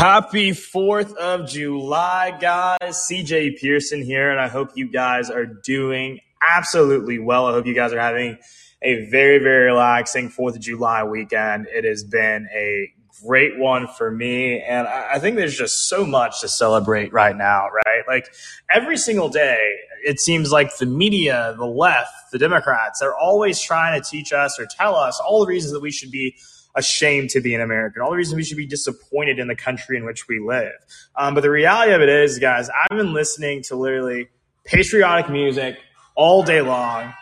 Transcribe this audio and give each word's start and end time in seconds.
Happy 0.00 0.52
4th 0.52 1.14
of 1.16 1.46
July, 1.46 2.34
guys. 2.40 3.06
CJ 3.06 3.60
Pearson 3.60 4.02
here, 4.02 4.30
and 4.30 4.40
I 4.40 4.48
hope 4.48 4.70
you 4.74 4.90
guys 4.90 5.28
are 5.28 5.44
doing 5.44 6.20
absolutely 6.42 7.18
well. 7.18 7.44
I 7.44 7.52
hope 7.52 7.66
you 7.66 7.74
guys 7.74 7.92
are 7.92 8.00
having 8.00 8.38
a 8.80 9.10
very, 9.10 9.40
very 9.40 9.66
relaxing 9.66 10.30
4th 10.30 10.54
of 10.54 10.60
July 10.60 11.04
weekend. 11.04 11.66
It 11.70 11.84
has 11.84 12.02
been 12.02 12.48
a 12.50 12.90
great 13.26 13.58
one 13.58 13.88
for 13.88 14.10
me, 14.10 14.62
and 14.62 14.88
I 14.88 15.18
think 15.18 15.36
there's 15.36 15.58
just 15.58 15.86
so 15.90 16.06
much 16.06 16.40
to 16.40 16.48
celebrate 16.48 17.12
right 17.12 17.36
now, 17.36 17.68
right? 17.68 18.02
Like 18.08 18.32
every 18.72 18.96
single 18.96 19.28
day, 19.28 19.60
it 20.02 20.18
seems 20.18 20.50
like 20.50 20.78
the 20.78 20.86
media, 20.86 21.54
the 21.58 21.66
left, 21.66 22.32
the 22.32 22.38
Democrats, 22.38 23.00
they're 23.00 23.14
always 23.14 23.60
trying 23.60 24.00
to 24.00 24.10
teach 24.10 24.32
us 24.32 24.58
or 24.58 24.64
tell 24.64 24.96
us 24.96 25.20
all 25.20 25.40
the 25.40 25.46
reasons 25.46 25.74
that 25.74 25.80
we 25.80 25.90
should 25.90 26.10
be 26.10 26.36
ashamed 26.74 27.30
to 27.30 27.40
be 27.40 27.54
an 27.54 27.60
American, 27.60 28.02
all 28.02 28.10
the 28.10 28.16
reason 28.16 28.36
we 28.36 28.44
should 28.44 28.56
be 28.56 28.66
disappointed 28.66 29.38
in 29.38 29.48
the 29.48 29.56
country 29.56 29.96
in 29.96 30.04
which 30.04 30.28
we 30.28 30.38
live. 30.38 30.72
Um, 31.16 31.34
but 31.34 31.40
the 31.42 31.50
reality 31.50 31.92
of 31.92 32.00
it 32.00 32.08
is, 32.08 32.38
guys, 32.38 32.68
I've 32.68 32.96
been 32.96 33.12
listening 33.12 33.62
to 33.64 33.76
literally 33.76 34.28
patriotic 34.64 35.30
music 35.30 35.78
all 36.14 36.42
day 36.42 36.60
long. 36.60 37.12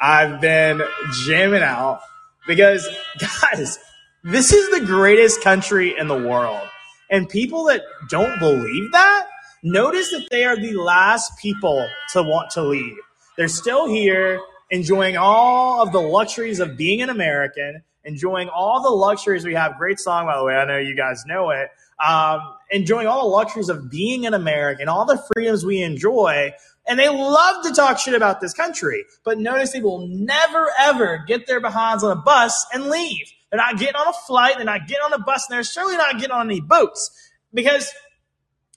I've 0.00 0.40
been 0.40 0.82
jamming 1.26 1.62
out 1.62 2.00
because, 2.46 2.88
guys, 3.18 3.78
this 4.24 4.52
is 4.52 4.78
the 4.78 4.84
greatest 4.84 5.42
country 5.42 5.94
in 5.96 6.08
the 6.08 6.16
world. 6.16 6.66
And 7.10 7.28
people 7.28 7.64
that 7.64 7.82
don't 8.08 8.38
believe 8.38 8.92
that, 8.92 9.26
notice 9.62 10.10
that 10.10 10.28
they 10.30 10.44
are 10.44 10.56
the 10.56 10.74
last 10.74 11.38
people 11.38 11.88
to 12.12 12.22
want 12.22 12.50
to 12.52 12.62
leave. 12.62 12.96
They're 13.36 13.48
still 13.48 13.88
here 13.88 14.40
enjoying 14.70 15.16
all 15.16 15.82
of 15.82 15.92
the 15.92 16.00
luxuries 16.00 16.58
of 16.58 16.76
being 16.76 17.02
an 17.02 17.10
American 17.10 17.82
enjoying 18.06 18.48
all 18.48 18.82
the 18.82 18.90
luxuries 18.90 19.44
we 19.44 19.54
have. 19.54 19.76
Great 19.76 19.98
song, 19.98 20.26
by 20.26 20.36
the 20.38 20.44
way. 20.44 20.54
I 20.54 20.64
know 20.64 20.78
you 20.78 20.96
guys 20.96 21.24
know 21.26 21.50
it. 21.50 21.68
Um, 22.04 22.40
enjoying 22.70 23.06
all 23.06 23.22
the 23.22 23.34
luxuries 23.34 23.68
of 23.68 23.90
being 23.90 24.26
an 24.26 24.34
American, 24.34 24.88
all 24.88 25.04
the 25.04 25.22
freedoms 25.32 25.64
we 25.64 25.82
enjoy. 25.82 26.52
And 26.86 26.98
they 26.98 27.08
love 27.08 27.64
to 27.64 27.72
talk 27.72 27.98
shit 27.98 28.14
about 28.14 28.40
this 28.40 28.52
country. 28.52 29.04
But 29.24 29.38
notice 29.38 29.72
they 29.72 29.80
will 29.80 30.06
never, 30.06 30.70
ever 30.78 31.24
get 31.26 31.46
their 31.46 31.60
behinds 31.60 32.04
on 32.04 32.16
a 32.16 32.20
bus 32.20 32.64
and 32.72 32.88
leave. 32.88 33.26
They're 33.50 33.58
not 33.58 33.78
getting 33.78 33.96
on 33.96 34.08
a 34.08 34.12
flight. 34.12 34.56
They're 34.56 34.64
not 34.64 34.86
getting 34.86 35.04
on 35.04 35.12
a 35.12 35.18
bus. 35.18 35.46
And 35.48 35.56
they're 35.56 35.64
certainly 35.64 35.96
not 35.96 36.14
getting 36.18 36.32
on 36.32 36.48
any 36.48 36.60
boats 36.60 37.10
because 37.52 37.92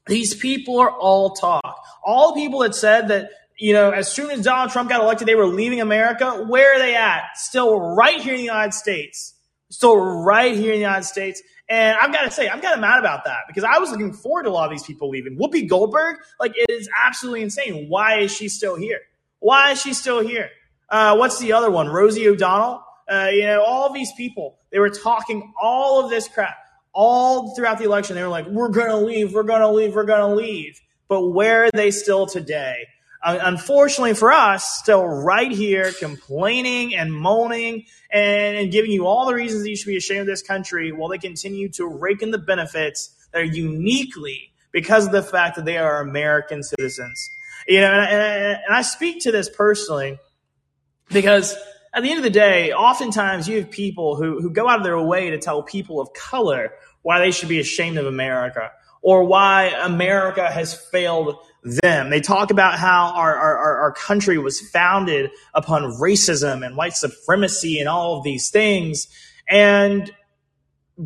these 0.08 0.34
people 0.34 0.80
are 0.80 0.92
all 0.92 1.32
talk. 1.32 1.84
All 2.04 2.34
the 2.34 2.42
people 2.42 2.60
that 2.60 2.74
said 2.74 3.10
that 3.10 3.30
you 3.60 3.74
know, 3.74 3.92
as 3.92 4.12
soon 4.12 4.32
as 4.32 4.44
Donald 4.44 4.72
Trump 4.72 4.90
got 4.90 5.02
elected, 5.02 5.28
they 5.28 5.36
were 5.36 5.46
leaving 5.46 5.82
America. 5.82 6.46
Where 6.48 6.76
are 6.76 6.80
they 6.80 6.96
at? 6.96 7.24
Still 7.36 7.80
right 7.80 8.20
here 8.20 8.34
in 8.34 8.40
the 8.40 8.46
United 8.46 8.74
States. 8.74 9.36
Still 9.70 9.98
right 9.98 10.56
here 10.56 10.72
in 10.72 10.80
the 10.80 10.86
United 10.86 11.04
States. 11.04 11.42
And 11.68 11.96
I've 12.02 12.12
got 12.12 12.24
to 12.24 12.32
say, 12.32 12.50
I'm 12.50 12.62
kind 12.62 12.74
of 12.74 12.80
mad 12.80 13.00
about 13.00 13.26
that 13.26 13.42
because 13.48 13.64
I 13.64 13.78
was 13.78 13.92
looking 13.92 14.14
forward 14.14 14.44
to 14.44 14.50
a 14.50 14.52
lot 14.52 14.66
of 14.66 14.72
these 14.72 14.84
people 14.84 15.10
leaving. 15.10 15.38
Whoopi 15.38 15.68
Goldberg, 15.70 16.18
like, 16.40 16.54
it 16.56 16.72
is 16.72 16.90
absolutely 17.06 17.44
insane. 17.44 17.88
Why 17.90 18.22
is 18.22 18.36
she 18.36 18.50
still 18.50 18.76
here? 18.76 19.02
Why 19.40 19.72
is 19.72 19.82
she 19.82 19.94
still 19.94 20.20
here? 20.22 20.50
Uh, 20.90 21.16
what's 21.18 21.38
the 21.38 21.54
other 21.54 21.70
one? 21.70 21.88
Rosie 21.88 22.28
O'Donnell. 22.28 22.84
Uh, 23.08 23.30
you 23.32 23.44
know, 23.44 23.64
all 23.64 23.92
these 23.92 24.12
people, 24.14 24.58
they 24.72 24.80
were 24.80 24.90
talking 24.90 25.54
all 25.62 26.04
of 26.04 26.10
this 26.10 26.28
crap 26.28 26.58
all 26.94 27.56
throughout 27.56 27.78
the 27.78 27.86
election. 27.86 28.16
They 28.16 28.24
were 28.24 28.30
like, 28.30 28.48
we're 28.48 28.70
going 28.70 28.90
to 28.90 28.98
leave, 28.98 29.34
we're 29.34 29.44
going 29.44 29.62
to 29.62 29.70
leave, 29.70 29.96
we're 29.96 30.06
going 30.06 30.28
to 30.30 30.36
leave. 30.36 30.80
But 31.08 31.30
where 31.30 31.66
are 31.66 31.72
they 31.72 31.92
still 31.92 32.28
today? 32.28 32.88
Uh, 33.22 33.38
unfortunately 33.42 34.14
for 34.14 34.32
us, 34.32 34.80
still 34.80 35.06
right 35.06 35.52
here 35.52 35.92
complaining 36.00 36.96
and 36.96 37.14
moaning 37.14 37.86
and, 38.10 38.56
and, 38.56 38.72
giving 38.72 38.92
you 38.92 39.06
all 39.06 39.26
the 39.26 39.34
reasons 39.34 39.62
that 39.62 39.70
you 39.70 39.76
should 39.76 39.88
be 39.88 39.98
ashamed 39.98 40.22
of 40.22 40.28
this 40.28 40.42
country 40.42 40.94
while 40.94 41.10
they 41.10 41.18
continue 41.18 41.68
to 41.68 41.86
rake 41.86 42.22
in 42.22 42.32
the 42.32 42.38
benefits 42.38 43.14
that 43.34 43.42
are 43.42 43.46
uniquely 43.46 44.54
because 44.72 45.06
of 45.06 45.12
the 45.12 45.22
fact 45.22 45.58
that 45.58 45.66
they 45.66 45.78
are 45.78 46.00
American 46.00 46.64
citizens. 46.64 47.30
You 47.68 47.82
know, 47.82 47.92
and, 47.92 48.10
and, 48.10 48.60
and 48.66 48.74
I 48.74 48.84
speak 48.84 49.24
to 49.24 49.34
this 49.34 49.50
personally 49.50 50.18
because 51.10 51.58
at 51.94 52.04
the 52.04 52.10
end 52.10 52.20
of 52.20 52.24
the 52.24 52.30
day, 52.30 52.72
oftentimes 52.72 53.50
you 53.50 53.58
have 53.58 53.70
people 53.70 54.16
who, 54.16 54.42
who 54.42 54.50
go 54.50 54.68
out 54.68 54.78
of 54.78 54.84
their 54.86 55.00
way 55.00 55.32
to 55.32 55.38
tell 55.38 55.62
people 55.62 56.00
of 56.00 56.14
color 56.14 56.72
why 57.02 57.20
they 57.20 57.32
should 57.32 57.50
be 57.50 57.60
ashamed 57.60 57.98
of 57.98 58.06
America 58.06 58.72
or 59.02 59.24
why 59.24 59.66
America 59.84 60.50
has 60.50 60.74
failed 60.74 61.36
them. 61.64 62.10
They 62.10 62.22
talk 62.22 62.52
about 62.52 62.78
how 62.78 63.14
our, 63.16 63.36
our, 63.36 63.78
our 63.82 63.92
country 63.94 64.38
was 64.38 64.60
founded 64.60 65.32
upon 65.54 65.84
racism 65.94 66.66
and 66.66 66.76
white 66.76 66.94
supremacy 66.94 67.80
and 67.80 67.90
all 67.90 68.18
of 68.18 68.24
these 68.24 68.50
things. 68.50 69.08
And 69.48 70.12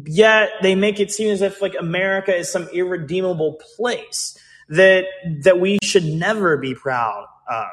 yet 0.06 0.50
they 0.62 0.76
make 0.76 1.00
it 1.00 1.12
seem 1.12 1.32
as 1.32 1.42
if 1.42 1.62
like 1.62 1.76
America 1.80 2.36
is 2.36 2.52
some 2.52 2.68
irredeemable 2.70 3.60
place 3.76 4.38
that, 4.70 5.06
that 5.42 5.60
we 5.60 5.80
should 5.84 6.06
never 6.06 6.58
be 6.58 6.76
proud 6.76 7.26
of. 7.50 7.68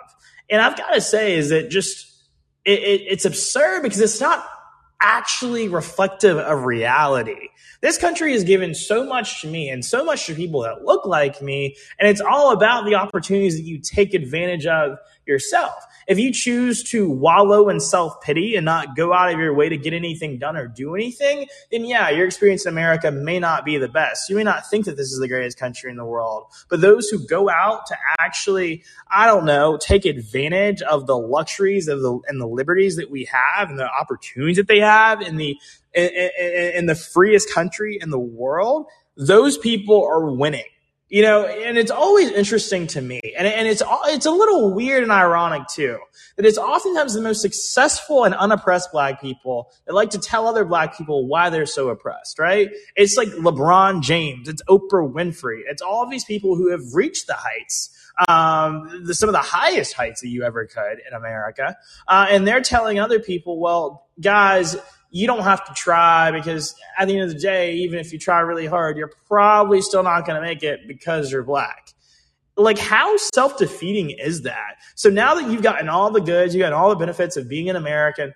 And 0.51 0.61
I've 0.61 0.77
got 0.77 0.93
to 0.95 1.01
say 1.01 1.37
is 1.37 1.51
that 1.51 1.71
just, 1.71 2.07
it, 2.65 2.81
it, 2.81 3.01
it's 3.09 3.25
absurd 3.25 3.83
because 3.83 4.01
it's 4.01 4.21
not 4.21 4.45
actually 5.01 5.69
reflective 5.69 6.39
of 6.39 6.65
reality. 6.65 7.49
This 7.81 7.97
country 7.97 8.33
has 8.33 8.45
given 8.45 8.75
so 8.75 9.05
much 9.05 9.41
to 9.41 9.49
me 9.49 9.71
and 9.71 9.85
so 9.85 10.05
much 10.05 10.27
to 10.27 10.35
people 10.35 10.63
that 10.63 10.85
look 10.85 11.07
like 11.07 11.41
me. 11.41 11.77
And 11.99 12.09
it's 12.09 12.21
all 12.21 12.53
about 12.53 12.85
the 12.85 12.95
opportunities 12.95 13.57
that 13.57 13.65
you 13.65 13.79
take 13.79 14.13
advantage 14.13 14.67
of 14.67 14.99
yourself. 15.31 15.73
If 16.07 16.19
you 16.19 16.33
choose 16.33 16.83
to 16.91 17.09
wallow 17.09 17.69
in 17.69 17.79
self 17.79 18.21
pity 18.21 18.57
and 18.57 18.65
not 18.65 18.97
go 18.97 19.13
out 19.13 19.33
of 19.33 19.39
your 19.39 19.55
way 19.55 19.69
to 19.69 19.77
get 19.77 19.93
anything 19.93 20.39
done 20.39 20.57
or 20.57 20.67
do 20.67 20.95
anything, 20.95 21.47
then 21.71 21.85
yeah, 21.85 22.11
your 22.11 22.27
experience 22.27 22.67
in 22.67 22.73
America 22.73 23.13
may 23.13 23.39
not 23.39 23.65
be 23.65 23.79
the 23.79 23.89
best. 23.89 24.29
You 24.29 24.37
may 24.37 24.43
not 24.43 24.69
think 24.69 24.87
that 24.87 24.97
this 24.97 25.13
is 25.13 25.21
the 25.21 25.29
greatest 25.29 25.59
country 25.59 25.89
in 25.89 25.97
the 25.97 26.05
world, 26.05 26.47
but 26.69 26.81
those 26.81 27.09
who 27.09 27.25
go 27.27 27.49
out 27.49 27.87
to 27.87 27.97
actually, 28.19 28.83
I 29.09 29.27
don't 29.27 29.45
know, 29.45 29.79
take 29.81 30.05
advantage 30.05 30.83
of 30.83 31.07
the 31.07 31.17
luxuries 31.17 31.87
of 31.87 32.01
the 32.01 32.19
and 32.27 32.41
the 32.41 32.47
liberties 32.49 32.97
that 32.97 33.11
we 33.11 33.27
have 33.27 33.71
and 33.71 33.79
the 33.79 33.89
opportunities 33.89 34.57
that 34.57 34.67
they 34.67 34.81
have 34.81 35.23
in 35.23 35.37
the 35.37 35.57
in, 35.95 36.09
in, 36.09 36.73
in 36.75 36.87
the 36.87 36.95
freest 36.97 37.53
country 37.55 37.99
in 38.01 38.11
the 38.11 38.19
world, 38.19 38.87
those 39.17 39.59
people 39.59 40.05
are 40.05 40.31
winning 40.33 40.65
you 41.11 41.23
know, 41.23 41.45
and 41.45 41.77
it's 41.77 41.91
always 41.91 42.31
interesting 42.31 42.87
to 42.87 43.03
me, 43.03 43.21
and, 43.37 43.47
and 43.47 43.69
it's 43.69 43.83
it's 44.07 44.27
a 44.27 44.31
little 44.31 44.73
weird 44.73 45.03
and 45.03 45.13
ironic 45.13 45.69
too 45.69 45.99
that 46.37 46.47
it's 46.47 46.57
oftentimes 46.57 47.13
the 47.13 47.21
most 47.21 47.43
successful 47.43 48.25
and 48.25 48.35
unoppressed 48.35 48.91
black 48.93 49.21
people 49.21 49.71
that 49.87 49.93
like 49.93 50.09
to 50.09 50.19
tell 50.19 50.47
other 50.47 50.65
black 50.65 50.97
people 50.97 51.27
why 51.27 51.51
they're 51.51 51.67
so 51.67 51.91
oppressed, 51.91 52.39
right? 52.39 52.71
It's 52.97 53.17
like 53.17 53.29
LeBron 53.29 54.01
James, 54.03 54.49
it's 54.49 54.63
Oprah 54.69 55.13
Winfrey, 55.13 55.61
it's 55.67 55.83
all 55.83 56.03
of 56.03 56.11
these 56.11 56.25
people 56.25 56.57
who 56.57 56.71
have 56.71 56.95
reached 56.95 57.27
the 57.27 57.35
heights, 57.35 57.95
um, 58.27 59.05
the, 59.05 59.15
some 59.15 59.29
of 59.29 59.35
the 59.35 59.41
highest 59.41 59.93
heights 59.93 60.23
that 60.23 60.29
you 60.29 60.43
ever 60.43 60.65
could 60.65 60.99
in 61.07 61.15
America, 61.15 61.77
uh, 62.09 62.27
and 62.31 62.47
they're 62.47 62.63
telling 62.63 62.99
other 62.99 63.19
people, 63.19 63.61
well, 63.61 64.07
guys 64.21 64.77
you 65.11 65.27
don't 65.27 65.43
have 65.43 65.65
to 65.67 65.75
try 65.75 66.31
because 66.31 66.75
at 66.99 67.09
the 67.09 67.15
end 67.15 67.23
of 67.23 67.35
the 67.35 67.41
day, 67.41 67.75
even 67.75 67.99
if 67.99 68.13
you 68.13 68.19
try 68.19 68.41
really 68.41 68.67
hard, 68.67 68.97
you're 68.97 69.13
probably 69.29 69.83
still 69.83 70.03
not 70.03 70.27
going 70.27 70.41
to 70.41 70.47
make 70.47 70.63
it 70.63 70.81
because 70.87 71.33
you're 71.33 71.43
black. 71.43 71.93
Like, 72.57 72.79
how 72.79 73.17
self 73.17 73.59
defeating 73.59 74.11
is 74.11 74.43
that? 74.43 74.77
So 74.95 75.09
now 75.09 75.35
that 75.35 75.51
you've 75.51 75.63
gotten 75.63 75.89
all 75.89 76.11
the 76.11 76.21
goods, 76.21 76.55
you 76.55 76.61
got 76.61 76.73
all 76.73 76.91
the 76.91 76.97
benefits 76.97 77.37
of 77.37 77.49
being 77.49 77.71
an 77.71 77.77
American, 77.77 78.35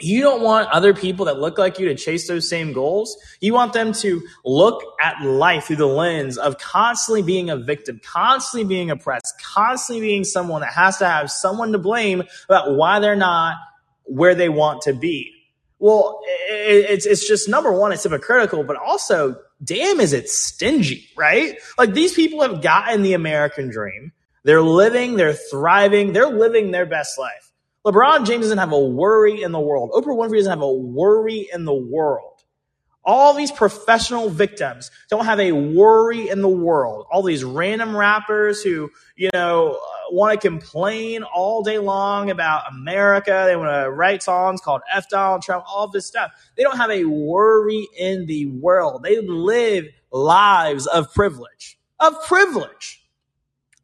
you 0.00 0.20
don't 0.20 0.42
want 0.42 0.68
other 0.70 0.92
people 0.92 1.24
that 1.24 1.38
look 1.38 1.56
like 1.56 1.78
you 1.78 1.88
to 1.88 1.94
chase 1.94 2.28
those 2.28 2.46
same 2.46 2.74
goals. 2.74 3.16
You 3.40 3.54
want 3.54 3.72
them 3.72 3.92
to 3.94 4.20
look 4.44 4.82
at 5.02 5.22
life 5.22 5.64
through 5.64 5.76
the 5.76 5.86
lens 5.86 6.36
of 6.36 6.58
constantly 6.58 7.22
being 7.22 7.48
a 7.48 7.56
victim, 7.56 8.00
constantly 8.04 8.68
being 8.68 8.90
oppressed, 8.90 9.40
constantly 9.42 10.06
being 10.06 10.24
someone 10.24 10.60
that 10.60 10.72
has 10.72 10.98
to 10.98 11.08
have 11.08 11.30
someone 11.30 11.72
to 11.72 11.78
blame 11.78 12.24
about 12.44 12.74
why 12.74 13.00
they're 13.00 13.16
not 13.16 13.56
where 14.04 14.34
they 14.34 14.50
want 14.50 14.82
to 14.82 14.92
be. 14.92 15.35
Well, 15.78 16.20
it's 16.48 17.04
it's 17.04 17.28
just 17.28 17.48
number 17.48 17.72
one, 17.72 17.92
it's 17.92 18.04
hypocritical, 18.04 18.64
but 18.64 18.76
also, 18.76 19.36
damn, 19.62 20.00
is 20.00 20.12
it 20.12 20.28
stingy, 20.28 21.08
right? 21.16 21.58
Like 21.76 21.92
these 21.92 22.14
people 22.14 22.40
have 22.42 22.62
gotten 22.62 23.02
the 23.02 23.12
American 23.12 23.70
dream. 23.70 24.12
They're 24.44 24.62
living, 24.62 25.16
they're 25.16 25.34
thriving, 25.34 26.12
they're 26.12 26.28
living 26.30 26.70
their 26.70 26.86
best 26.86 27.18
life. 27.18 27.52
LeBron 27.84 28.26
James 28.26 28.44
doesn't 28.44 28.58
have 28.58 28.72
a 28.72 28.80
worry 28.80 29.42
in 29.42 29.52
the 29.52 29.60
world. 29.60 29.90
Oprah 29.92 30.16
Winfrey 30.16 30.38
doesn't 30.38 30.50
have 30.50 30.62
a 30.62 30.72
worry 30.72 31.48
in 31.52 31.64
the 31.64 31.74
world. 31.74 32.42
All 33.04 33.34
these 33.34 33.52
professional 33.52 34.28
victims 34.28 34.90
don't 35.08 35.24
have 35.24 35.38
a 35.38 35.52
worry 35.52 36.28
in 36.28 36.42
the 36.42 36.48
world. 36.48 37.06
All 37.12 37.22
these 37.22 37.44
random 37.44 37.96
rappers 37.96 38.62
who, 38.62 38.90
you 39.14 39.30
know, 39.32 39.78
want 40.10 40.40
to 40.40 40.48
complain 40.48 41.22
all 41.22 41.62
day 41.62 41.78
long 41.78 42.30
about 42.30 42.62
America. 42.70 43.44
They 43.46 43.56
want 43.56 43.70
to 43.70 43.90
write 43.90 44.22
songs 44.22 44.60
called 44.60 44.82
F 44.92 45.08
Donald 45.08 45.42
Trump, 45.42 45.64
all 45.68 45.88
this 45.88 46.06
stuff. 46.06 46.30
They 46.56 46.62
don't 46.62 46.76
have 46.76 46.90
a 46.90 47.04
worry 47.04 47.88
in 47.98 48.26
the 48.26 48.46
world. 48.46 49.02
They 49.02 49.20
live 49.20 49.86
lives 50.10 50.86
of 50.86 51.12
privilege, 51.14 51.78
of 52.00 52.14
privilege. 52.26 53.02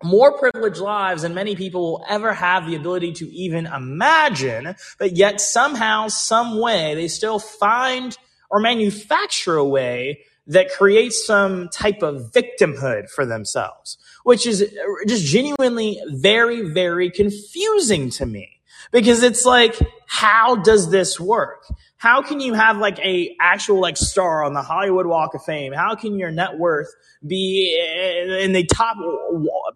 More 0.04 0.36
privileged 0.36 0.80
lives 0.80 1.22
than 1.22 1.32
many 1.32 1.54
people 1.54 1.82
will 1.82 2.04
ever 2.08 2.32
have 2.32 2.66
the 2.66 2.74
ability 2.74 3.12
to 3.14 3.28
even 3.32 3.66
imagine, 3.66 4.74
but 4.98 5.16
yet 5.16 5.40
somehow, 5.40 6.08
some 6.08 6.58
way, 6.58 6.96
they 6.96 7.06
still 7.06 7.38
find 7.38 8.16
or 8.50 8.58
manufacture 8.60 9.56
a 9.56 9.64
way 9.64 10.24
that 10.46 10.70
creates 10.70 11.24
some 11.26 11.68
type 11.68 12.02
of 12.02 12.32
victimhood 12.32 13.08
for 13.08 13.24
themselves, 13.24 13.98
which 14.24 14.46
is 14.46 14.74
just 15.06 15.24
genuinely 15.24 16.00
very, 16.08 16.72
very 16.72 17.10
confusing 17.10 18.10
to 18.10 18.26
me. 18.26 18.60
Because 18.90 19.22
it's 19.22 19.44
like, 19.44 19.78
how 20.06 20.56
does 20.56 20.90
this 20.90 21.20
work? 21.20 21.64
How 21.96 22.20
can 22.20 22.40
you 22.40 22.52
have 22.54 22.78
like 22.78 22.98
a 22.98 23.36
actual 23.40 23.80
like 23.80 23.96
star 23.96 24.42
on 24.44 24.54
the 24.54 24.62
Hollywood 24.62 25.06
Walk 25.06 25.34
of 25.34 25.44
Fame? 25.44 25.72
How 25.72 25.94
can 25.94 26.18
your 26.18 26.32
net 26.32 26.58
worth 26.58 26.92
be 27.24 27.78
in 28.40 28.52
the 28.52 28.66
top 28.66 28.96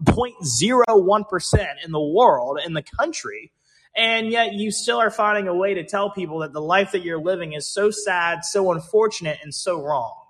0.01% 0.03 1.67
in 1.85 1.93
the 1.93 2.01
world, 2.01 2.59
in 2.67 2.75
the 2.75 2.83
country? 2.83 3.53
And 3.97 4.29
yet 4.31 4.55
you 4.55 4.73
still 4.73 4.99
are 4.99 5.11
finding 5.11 5.47
a 5.49 5.55
way 5.55 5.75
to 5.75 5.85
tell 5.85 6.11
people 6.11 6.41
that 6.41 6.53
the 6.53 6.61
life 6.61 6.91
that 6.93 7.03
you're 7.03 7.23
living 7.23 7.53
is 7.55 7.67
so 7.67 7.91
sad, 7.91 8.45
so 8.45 8.73
unfortunate, 8.73 9.39
and 9.43 9.55
so 9.55 9.81
wrong. 9.81 10.26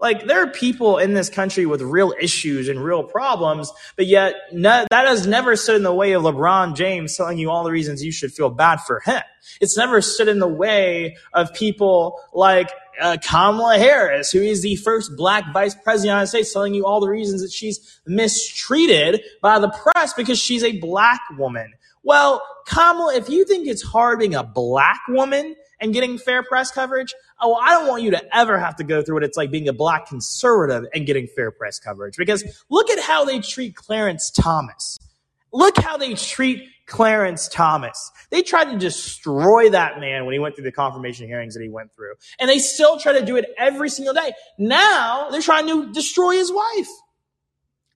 Like 0.00 0.26
there 0.26 0.42
are 0.42 0.50
people 0.50 0.98
in 0.98 1.14
this 1.14 1.30
country 1.30 1.66
with 1.66 1.80
real 1.80 2.14
issues 2.20 2.68
and 2.68 2.82
real 2.82 3.04
problems, 3.04 3.72
but 3.96 4.06
yet 4.06 4.34
no, 4.52 4.86
that 4.90 5.06
has 5.06 5.26
never 5.26 5.56
stood 5.56 5.76
in 5.76 5.82
the 5.82 5.94
way 5.94 6.12
of 6.12 6.22
LeBron 6.22 6.74
James 6.74 7.16
telling 7.16 7.38
you 7.38 7.50
all 7.50 7.64
the 7.64 7.70
reasons 7.70 8.04
you 8.04 8.12
should 8.12 8.32
feel 8.32 8.50
bad 8.50 8.80
for 8.80 9.00
him. 9.00 9.22
It's 9.60 9.76
never 9.76 10.00
stood 10.00 10.28
in 10.28 10.40
the 10.40 10.48
way 10.48 11.16
of 11.32 11.54
people 11.54 12.20
like 12.32 12.70
uh, 13.00 13.16
Kamala 13.22 13.78
Harris, 13.78 14.30
who 14.30 14.40
is 14.40 14.62
the 14.62 14.76
first 14.76 15.16
black 15.16 15.44
vice 15.52 15.74
president 15.74 15.96
of 15.96 16.02
the 16.02 16.06
United 16.08 16.26
States, 16.26 16.52
telling 16.52 16.74
you 16.74 16.86
all 16.86 17.00
the 17.00 17.08
reasons 17.08 17.42
that 17.42 17.52
she's 17.52 18.00
mistreated 18.06 19.22
by 19.42 19.58
the 19.58 19.68
press 19.68 20.12
because 20.14 20.38
she's 20.38 20.62
a 20.62 20.78
black 20.78 21.20
woman. 21.38 21.72
Well, 22.02 22.42
Kamala, 22.66 23.14
if 23.14 23.28
you 23.28 23.44
think 23.44 23.66
it's 23.66 23.82
hard 23.82 24.18
being 24.18 24.34
a 24.34 24.44
black 24.44 25.00
woman 25.08 25.56
and 25.84 25.92
getting 25.92 26.16
fair 26.16 26.42
press 26.42 26.70
coverage, 26.70 27.14
oh, 27.40 27.54
I 27.54 27.70
don't 27.70 27.86
want 27.86 28.02
you 28.02 28.12
to 28.12 28.36
ever 28.36 28.58
have 28.58 28.76
to 28.76 28.84
go 28.84 29.02
through 29.02 29.16
what 29.16 29.22
it's 29.22 29.36
like 29.36 29.50
being 29.50 29.68
a 29.68 29.72
black 29.72 30.06
conservative 30.06 30.88
and 30.94 31.06
getting 31.06 31.26
fair 31.26 31.50
press 31.50 31.78
coverage. 31.78 32.16
Because 32.16 32.42
look 32.70 32.88
at 32.88 32.98
how 32.98 33.26
they 33.26 33.40
treat 33.40 33.76
Clarence 33.76 34.30
Thomas. 34.30 34.98
Look 35.52 35.76
how 35.76 35.98
they 35.98 36.14
treat 36.14 36.62
Clarence 36.86 37.48
Thomas. 37.48 38.10
They 38.30 38.42
tried 38.42 38.72
to 38.72 38.78
destroy 38.78 39.70
that 39.70 40.00
man 40.00 40.24
when 40.24 40.32
he 40.32 40.38
went 40.38 40.56
through 40.56 40.64
the 40.64 40.72
confirmation 40.72 41.26
hearings 41.26 41.54
that 41.54 41.62
he 41.62 41.68
went 41.68 41.94
through. 41.94 42.14
And 42.40 42.48
they 42.48 42.58
still 42.58 42.98
try 42.98 43.12
to 43.12 43.24
do 43.24 43.36
it 43.36 43.44
every 43.58 43.90
single 43.90 44.14
day. 44.14 44.32
Now 44.58 45.28
they're 45.30 45.42
trying 45.42 45.66
to 45.66 45.92
destroy 45.92 46.32
his 46.32 46.50
wife 46.50 46.88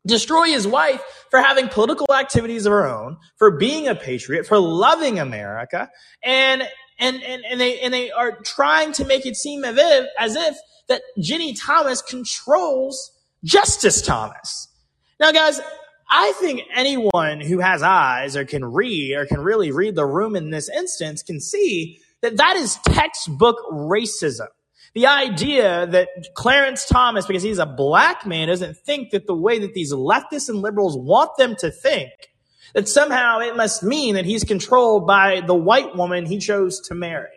destroy 0.06 0.46
his 0.46 0.67
wife 0.67 1.02
for 1.31 1.38
having 1.38 1.69
political 1.69 2.06
activities 2.14 2.64
of 2.64 2.73
her 2.73 2.88
own, 2.88 3.19
for 3.37 3.58
being 3.58 3.87
a 3.88 3.94
patriot, 3.94 4.46
for 4.46 4.58
loving 4.58 5.19
America, 5.19 5.90
and 6.23 6.67
and 6.99 7.23
and, 7.23 7.45
and 7.45 7.61
they 7.61 7.81
and 7.81 7.93
they 7.93 8.11
are 8.11 8.39
trying 8.43 8.93
to 8.93 9.05
make 9.05 9.27
it 9.27 9.37
seem 9.37 9.65
as 9.65 9.77
if 9.77 10.06
as 10.19 10.37
if 10.37 10.56
that 10.89 11.03
Ginni 11.19 11.56
Thomas 11.59 12.03
controls 12.03 13.12
Justice 13.45 14.03
Thomas. 14.03 14.69
Now, 15.21 15.33
guys, 15.33 15.61
I 16.11 16.33
think 16.41 16.62
anyone 16.75 17.41
who 17.41 17.59
has 17.59 17.83
eyes 17.83 18.37
or 18.37 18.45
can 18.45 18.65
read 18.65 19.15
or 19.15 19.27
can 19.27 19.41
really 19.41 19.73
read 19.73 19.95
the 19.95 20.06
room 20.06 20.37
in 20.37 20.50
this 20.50 20.69
instance 20.69 21.23
can 21.23 21.41
see 21.41 22.00
that 22.23 22.39
that 22.39 22.56
is 22.56 22.79
textbook 22.87 23.56
racism. 23.71 24.49
The 24.95 25.06
idea 25.06 25.87
that 25.87 26.09
Clarence 26.35 26.87
Thomas, 26.87 27.27
because 27.27 27.43
he's 27.43 27.59
a 27.59 27.67
black 27.67 28.27
man, 28.27 28.49
doesn't 28.49 28.79
think 28.79 29.11
that 29.11 29.27
the 29.27 29.35
way 29.35 29.59
that 29.59 29.75
these 29.75 29.93
leftists 29.93 30.49
and 30.49 30.61
liberals 30.61 30.97
want 30.97 31.37
them 31.37 31.55
to 31.56 31.71
think, 31.71 32.11
that 32.75 32.88
somehow 32.88 33.41
it 33.41 33.56
must 33.56 33.82
mean 33.82 34.15
that 34.15 34.25
he's 34.25 34.44
controlled 34.44 35.06
by 35.06 35.41
the 35.41 35.55
white 35.55 35.97
woman 35.97 36.26
he 36.26 36.38
chose 36.38 36.81
to 36.82 36.94
marry. 36.94 37.29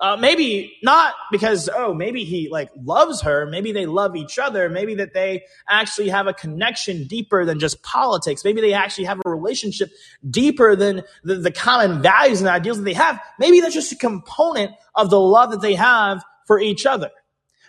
Uh, 0.00 0.16
maybe 0.16 0.78
not 0.82 1.12
because, 1.30 1.68
oh, 1.74 1.92
maybe 1.92 2.24
he 2.24 2.48
like 2.48 2.70
loves 2.82 3.20
her. 3.20 3.44
Maybe 3.44 3.70
they 3.70 3.84
love 3.84 4.16
each 4.16 4.38
other. 4.38 4.70
Maybe 4.70 4.94
that 4.94 5.12
they 5.12 5.44
actually 5.68 6.08
have 6.08 6.26
a 6.26 6.32
connection 6.32 7.06
deeper 7.06 7.44
than 7.44 7.58
just 7.58 7.82
politics. 7.82 8.42
Maybe 8.42 8.62
they 8.62 8.72
actually 8.72 9.04
have 9.04 9.20
a 9.22 9.28
relationship 9.28 9.90
deeper 10.28 10.74
than 10.74 11.02
the, 11.22 11.34
the 11.34 11.50
common 11.50 12.00
values 12.00 12.40
and 12.40 12.48
ideals 12.48 12.78
that 12.78 12.84
they 12.84 12.94
have. 12.94 13.20
Maybe 13.38 13.60
that's 13.60 13.74
just 13.74 13.92
a 13.92 13.96
component 13.96 14.72
of 14.94 15.10
the 15.10 15.20
love 15.20 15.50
that 15.50 15.60
they 15.60 15.74
have 15.74 16.24
for 16.46 16.58
each 16.58 16.86
other. 16.86 17.10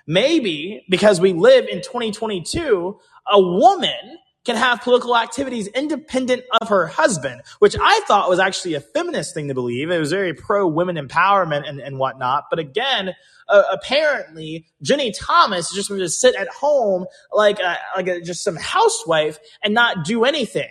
Maybe 0.07 0.86
because 0.89 1.19
we 1.19 1.33
live 1.33 1.68
in 1.68 1.80
2022, 1.81 2.97
a 3.30 3.42
woman 3.42 4.18
can 4.43 4.55
have 4.55 4.81
political 4.81 5.15
activities 5.15 5.67
independent 5.67 6.43
of 6.61 6.69
her 6.69 6.88
husband, 6.88 7.41
which 7.59 7.75
I 7.79 8.01
thought 8.07 8.29
was 8.29 8.39
actually 8.39 8.73
a 8.73 8.81
feminist 8.81 9.33
thing 9.33 9.49
to 9.49 9.53
believe. 9.53 9.91
It 9.91 9.99
was 9.99 10.11
very 10.11 10.33
pro 10.33 10.67
women 10.67 10.95
empowerment 10.95 11.67
and, 11.69 11.79
and 11.79 11.99
whatnot. 11.99 12.45
But 12.49 12.59
again, 12.59 13.13
uh, 13.47 13.63
apparently 13.71 14.65
Ginni 14.83 15.13
Thomas 15.17 15.71
just 15.73 15.89
going 15.89 16.01
to 16.01 16.09
sit 16.09 16.35
at 16.35 16.47
home 16.47 17.05
like 17.31 17.59
a, 17.59 17.77
like 17.95 18.07
a, 18.07 18.21
just 18.21 18.43
some 18.43 18.55
housewife 18.55 19.39
and 19.63 19.73
not 19.73 20.05
do 20.05 20.23
anything. 20.23 20.69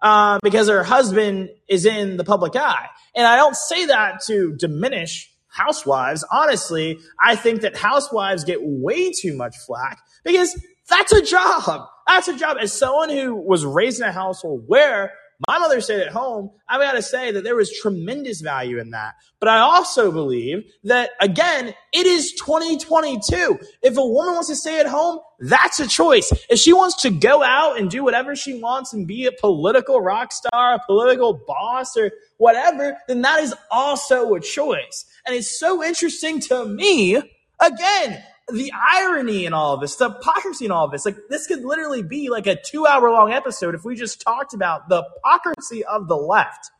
Uh, 0.00 0.38
because 0.44 0.68
her 0.68 0.84
husband 0.84 1.50
is 1.68 1.84
in 1.84 2.18
the 2.18 2.22
public 2.22 2.54
eye. 2.54 2.86
And 3.16 3.26
I 3.26 3.34
don't 3.34 3.56
say 3.56 3.86
that 3.86 4.22
to 4.26 4.54
diminish 4.54 5.28
housewives. 5.48 6.24
Honestly, 6.30 7.00
I 7.20 7.34
think 7.34 7.62
that 7.62 7.76
housewives 7.76 8.44
get 8.44 8.60
way 8.62 9.10
too 9.10 9.36
much 9.36 9.56
flack 9.66 9.98
because 10.22 10.56
that's 10.88 11.12
a 11.12 11.22
job. 11.22 11.88
That's 12.06 12.28
a 12.28 12.36
job. 12.36 12.56
As 12.60 12.72
someone 12.72 13.10
who 13.10 13.34
was 13.34 13.64
raised 13.64 14.00
in 14.00 14.08
a 14.08 14.12
household 14.12 14.64
where 14.66 15.12
my 15.46 15.58
mother 15.58 15.80
stayed 15.80 16.00
at 16.00 16.08
home, 16.08 16.50
I've 16.68 16.80
got 16.80 16.92
to 16.92 17.02
say 17.02 17.30
that 17.30 17.44
there 17.44 17.54
was 17.54 17.72
tremendous 17.72 18.40
value 18.40 18.80
in 18.80 18.90
that. 18.90 19.14
But 19.38 19.48
I 19.50 19.58
also 19.58 20.10
believe 20.10 20.64
that, 20.84 21.10
again, 21.20 21.74
it 21.92 22.06
is 22.06 22.32
2022. 22.32 23.58
If 23.82 23.96
a 23.96 24.04
woman 24.04 24.34
wants 24.34 24.48
to 24.48 24.56
stay 24.56 24.80
at 24.80 24.86
home, 24.86 25.20
that's 25.38 25.78
a 25.78 25.86
choice. 25.86 26.32
If 26.50 26.58
she 26.58 26.72
wants 26.72 27.02
to 27.02 27.10
go 27.10 27.44
out 27.44 27.78
and 27.78 27.88
do 27.88 28.02
whatever 28.02 28.34
she 28.34 28.60
wants 28.60 28.92
and 28.92 29.06
be 29.06 29.26
a 29.26 29.32
political 29.32 30.00
rock 30.00 30.32
star, 30.32 30.74
a 30.74 30.80
political 30.86 31.34
boss, 31.46 31.96
or 31.96 32.10
whatever, 32.38 32.96
then 33.06 33.22
that 33.22 33.40
is 33.40 33.54
also 33.70 34.34
a 34.34 34.40
choice. 34.40 35.04
And 35.24 35.36
it's 35.36 35.56
so 35.56 35.84
interesting 35.84 36.40
to 36.40 36.64
me, 36.64 37.16
again, 37.60 38.24
the 38.52 38.72
irony 38.72 39.44
in 39.46 39.52
all 39.52 39.74
of 39.74 39.80
this, 39.80 39.96
the 39.96 40.10
hypocrisy 40.10 40.64
in 40.64 40.70
all 40.70 40.84
of 40.84 40.90
this. 40.90 41.04
Like, 41.04 41.16
this 41.28 41.46
could 41.46 41.64
literally 41.64 42.02
be 42.02 42.30
like 42.30 42.46
a 42.46 42.56
two 42.56 42.86
hour 42.86 43.10
long 43.10 43.32
episode 43.32 43.74
if 43.74 43.84
we 43.84 43.94
just 43.94 44.20
talked 44.20 44.54
about 44.54 44.88
the 44.88 45.02
hypocrisy 45.02 45.84
of 45.84 46.08
the 46.08 46.16
left. 46.16 46.70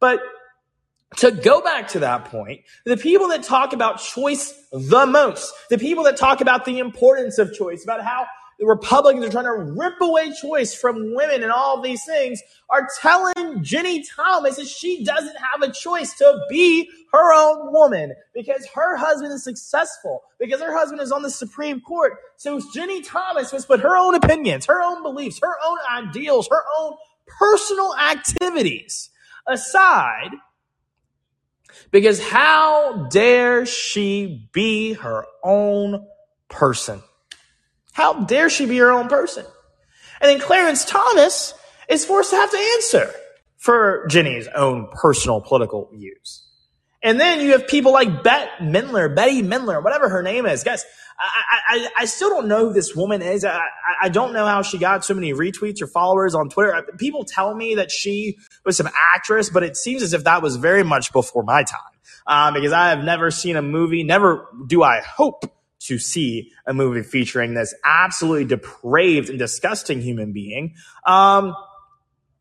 But 0.00 0.20
to 1.16 1.30
go 1.30 1.60
back 1.60 1.88
to 1.88 2.00
that 2.00 2.26
point, 2.26 2.62
the 2.84 2.96
people 2.96 3.28
that 3.28 3.42
talk 3.42 3.72
about 3.72 3.98
choice 3.98 4.54
the 4.72 5.06
most, 5.06 5.52
the 5.70 5.78
people 5.78 6.04
that 6.04 6.16
talk 6.16 6.40
about 6.40 6.64
the 6.64 6.78
importance 6.78 7.38
of 7.38 7.52
choice, 7.52 7.84
about 7.84 8.02
how 8.02 8.26
the 8.62 8.68
Republicans 8.68 9.26
are 9.26 9.28
trying 9.28 9.44
to 9.46 9.72
rip 9.76 10.00
away 10.00 10.32
choice 10.40 10.72
from 10.72 11.16
women 11.16 11.42
and 11.42 11.50
all 11.50 11.82
these 11.82 12.04
things 12.04 12.40
are 12.70 12.86
telling 13.00 13.34
Ginni 13.58 14.04
Thomas 14.08 14.54
that 14.54 14.68
she 14.68 15.02
doesn't 15.02 15.34
have 15.34 15.68
a 15.68 15.72
choice 15.72 16.14
to 16.18 16.40
be 16.48 16.88
her 17.12 17.34
own 17.34 17.72
woman 17.72 18.14
because 18.32 18.64
her 18.72 18.96
husband 18.96 19.32
is 19.32 19.42
successful, 19.42 20.22
because 20.38 20.60
her 20.60 20.72
husband 20.72 21.00
is 21.00 21.10
on 21.10 21.22
the 21.22 21.30
Supreme 21.30 21.80
Court. 21.80 22.12
So 22.36 22.60
Ginni 22.60 23.04
Thomas 23.04 23.52
must 23.52 23.66
put 23.66 23.80
her 23.80 23.96
own 23.96 24.14
opinions, 24.14 24.66
her 24.66 24.80
own 24.80 25.02
beliefs, 25.02 25.40
her 25.42 25.56
own 25.66 25.78
ideals, 25.92 26.46
her 26.48 26.62
own 26.78 26.94
personal 27.26 27.96
activities 27.96 29.10
aside 29.48 30.30
because 31.90 32.22
how 32.22 33.08
dare 33.10 33.66
she 33.66 34.48
be 34.52 34.92
her 34.92 35.24
own 35.42 36.06
person? 36.48 37.02
How 37.92 38.24
dare 38.24 38.50
she 38.50 38.66
be 38.66 38.78
her 38.78 38.90
own 38.90 39.08
person? 39.08 39.44
And 40.20 40.30
then 40.30 40.40
Clarence 40.40 40.84
Thomas 40.84 41.54
is 41.88 42.04
forced 42.04 42.30
to 42.30 42.36
have 42.36 42.50
to 42.50 42.58
answer 42.76 43.12
for 43.56 44.06
Ginni's 44.08 44.48
own 44.54 44.88
personal 44.92 45.40
political 45.40 45.88
views. 45.92 46.42
And 47.02 47.18
then 47.18 47.40
you 47.40 47.52
have 47.52 47.66
people 47.66 47.92
like 47.92 48.22
Bet 48.22 48.48
Mindler, 48.60 49.14
Betty 49.14 49.42
Mindler, 49.42 49.82
whatever 49.82 50.08
her 50.08 50.22
name 50.22 50.46
is. 50.46 50.62
Guys, 50.62 50.84
I, 51.18 51.60
I, 51.68 51.88
I 51.98 52.04
still 52.04 52.30
don't 52.30 52.46
know 52.46 52.68
who 52.68 52.72
this 52.72 52.94
woman 52.94 53.22
is. 53.22 53.44
I, 53.44 53.60
I 54.00 54.08
don't 54.08 54.32
know 54.32 54.46
how 54.46 54.62
she 54.62 54.78
got 54.78 55.04
so 55.04 55.14
many 55.14 55.32
retweets 55.32 55.82
or 55.82 55.88
followers 55.88 56.34
on 56.34 56.48
Twitter. 56.48 56.86
People 56.98 57.24
tell 57.24 57.54
me 57.54 57.74
that 57.74 57.90
she 57.90 58.38
was 58.64 58.76
some 58.76 58.88
actress, 59.14 59.50
but 59.50 59.62
it 59.64 59.76
seems 59.76 60.02
as 60.02 60.12
if 60.12 60.24
that 60.24 60.42
was 60.42 60.56
very 60.56 60.84
much 60.84 61.12
before 61.12 61.42
my 61.42 61.64
time. 61.64 61.80
Uh, 62.24 62.52
because 62.52 62.72
I 62.72 62.90
have 62.90 63.02
never 63.02 63.32
seen 63.32 63.56
a 63.56 63.62
movie, 63.62 64.04
never 64.04 64.48
do 64.66 64.84
I 64.84 65.00
hope 65.00 65.44
to 65.86 65.98
see 65.98 66.50
a 66.66 66.72
movie 66.72 67.02
featuring 67.02 67.54
this 67.54 67.74
absolutely 67.84 68.44
depraved 68.44 69.28
and 69.30 69.38
disgusting 69.38 70.00
human 70.00 70.32
being. 70.32 70.74
Um, 71.06 71.54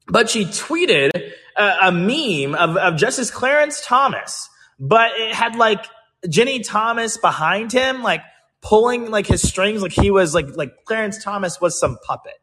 but 0.07 0.29
she 0.29 0.45
tweeted 0.45 1.11
a, 1.57 1.75
a 1.83 1.91
meme 1.91 2.55
of, 2.55 2.77
of 2.77 2.97
Justice 2.97 3.31
Clarence 3.31 3.85
Thomas, 3.85 4.49
but 4.79 5.11
it 5.15 5.33
had 5.33 5.55
like 5.55 5.85
Ginni 6.25 6.61
Thomas 6.65 7.17
behind 7.17 7.71
him, 7.71 8.03
like 8.03 8.21
pulling 8.61 9.09
like 9.09 9.27
his 9.27 9.41
strings, 9.41 9.81
like 9.81 9.91
he 9.91 10.11
was 10.11 10.35
like 10.35 10.55
like 10.55 10.85
Clarence 10.85 11.23
Thomas 11.23 11.59
was 11.59 11.79
some 11.79 11.97
puppet. 12.05 12.33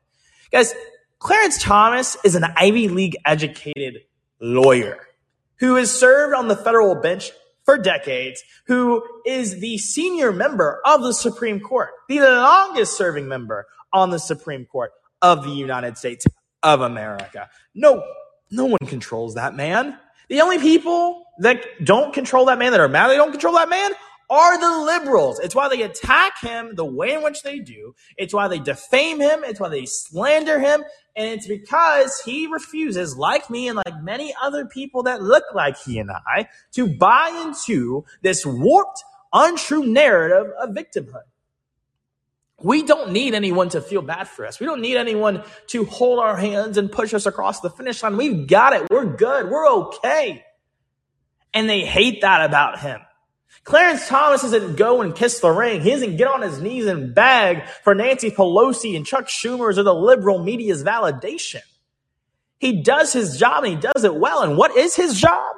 Guys, 0.50 0.74
Clarence 1.18 1.62
Thomas 1.62 2.16
is 2.24 2.34
an 2.34 2.44
Ivy 2.56 2.88
League 2.88 3.16
educated 3.24 3.98
lawyer 4.40 5.06
who 5.56 5.74
has 5.74 5.90
served 5.90 6.34
on 6.34 6.48
the 6.48 6.56
federal 6.56 6.94
bench 6.94 7.30
for 7.68 7.76
decades, 7.76 8.42
who 8.66 9.04
is 9.26 9.60
the 9.60 9.76
senior 9.76 10.32
member 10.32 10.80
of 10.86 11.02
the 11.02 11.12
Supreme 11.12 11.60
Court, 11.60 11.90
the 12.08 12.18
longest 12.20 12.96
serving 12.96 13.28
member 13.28 13.66
on 13.92 14.08
the 14.08 14.18
Supreme 14.18 14.64
Court 14.64 14.90
of 15.20 15.44
the 15.44 15.50
United 15.50 15.98
States 15.98 16.24
of 16.62 16.80
America. 16.80 17.50
No, 17.74 18.02
no 18.50 18.64
one 18.64 18.78
controls 18.86 19.34
that 19.34 19.54
man. 19.54 19.98
The 20.30 20.40
only 20.40 20.58
people 20.58 21.26
that 21.40 21.62
don't 21.84 22.14
control 22.14 22.46
that 22.46 22.58
man, 22.58 22.72
that 22.72 22.80
are 22.80 22.88
mad 22.88 23.08
they 23.08 23.16
don't 23.16 23.32
control 23.32 23.56
that 23.56 23.68
man, 23.68 23.92
are 24.30 24.60
the 24.60 24.84
liberals. 24.84 25.38
It's 25.38 25.54
why 25.54 25.68
they 25.68 25.82
attack 25.82 26.40
him 26.40 26.74
the 26.74 26.84
way 26.84 27.14
in 27.14 27.22
which 27.22 27.42
they 27.42 27.58
do. 27.58 27.94
It's 28.16 28.34
why 28.34 28.48
they 28.48 28.58
defame 28.58 29.20
him. 29.20 29.42
It's 29.44 29.58
why 29.58 29.68
they 29.68 29.86
slander 29.86 30.60
him. 30.60 30.84
And 31.16 31.28
it's 31.28 31.46
because 31.46 32.20
he 32.24 32.46
refuses, 32.46 33.16
like 33.16 33.48
me 33.50 33.68
and 33.68 33.76
like 33.76 34.02
many 34.02 34.34
other 34.40 34.66
people 34.66 35.04
that 35.04 35.22
look 35.22 35.44
like 35.54 35.76
he 35.78 35.98
and 35.98 36.10
I, 36.10 36.48
to 36.72 36.86
buy 36.86 37.44
into 37.46 38.04
this 38.22 38.44
warped, 38.44 39.02
untrue 39.32 39.86
narrative 39.86 40.52
of 40.60 40.70
victimhood. 40.70 41.22
We 42.60 42.82
don't 42.82 43.12
need 43.12 43.34
anyone 43.34 43.68
to 43.70 43.80
feel 43.80 44.02
bad 44.02 44.28
for 44.28 44.44
us. 44.44 44.58
We 44.58 44.66
don't 44.66 44.80
need 44.80 44.96
anyone 44.96 45.44
to 45.68 45.84
hold 45.84 46.18
our 46.18 46.36
hands 46.36 46.76
and 46.76 46.90
push 46.90 47.14
us 47.14 47.24
across 47.24 47.60
the 47.60 47.70
finish 47.70 48.02
line. 48.02 48.16
We've 48.16 48.46
got 48.46 48.72
it. 48.72 48.88
We're 48.90 49.06
good. 49.06 49.48
We're 49.48 49.68
okay. 49.68 50.44
And 51.54 51.70
they 51.70 51.80
hate 51.80 52.22
that 52.22 52.44
about 52.44 52.80
him. 52.80 53.00
Clarence 53.64 54.08
Thomas 54.08 54.42
doesn't 54.42 54.76
go 54.76 55.02
and 55.02 55.14
kiss 55.14 55.40
the 55.40 55.50
ring. 55.50 55.80
He 55.82 55.90
doesn't 55.90 56.16
get 56.16 56.28
on 56.28 56.42
his 56.42 56.60
knees 56.60 56.86
and 56.86 57.14
beg 57.14 57.66
for 57.84 57.94
Nancy 57.94 58.30
Pelosi 58.30 58.96
and 58.96 59.04
Chuck 59.04 59.26
Schumer's 59.26 59.78
or 59.78 59.82
the 59.82 59.94
liberal 59.94 60.42
media's 60.42 60.82
validation. 60.82 61.60
He 62.58 62.82
does 62.82 63.12
his 63.12 63.38
job 63.38 63.64
and 63.64 63.74
he 63.74 63.80
does 63.80 64.04
it 64.04 64.14
well. 64.14 64.42
And 64.42 64.56
what 64.56 64.76
is 64.76 64.96
his 64.96 65.20
job? 65.20 65.54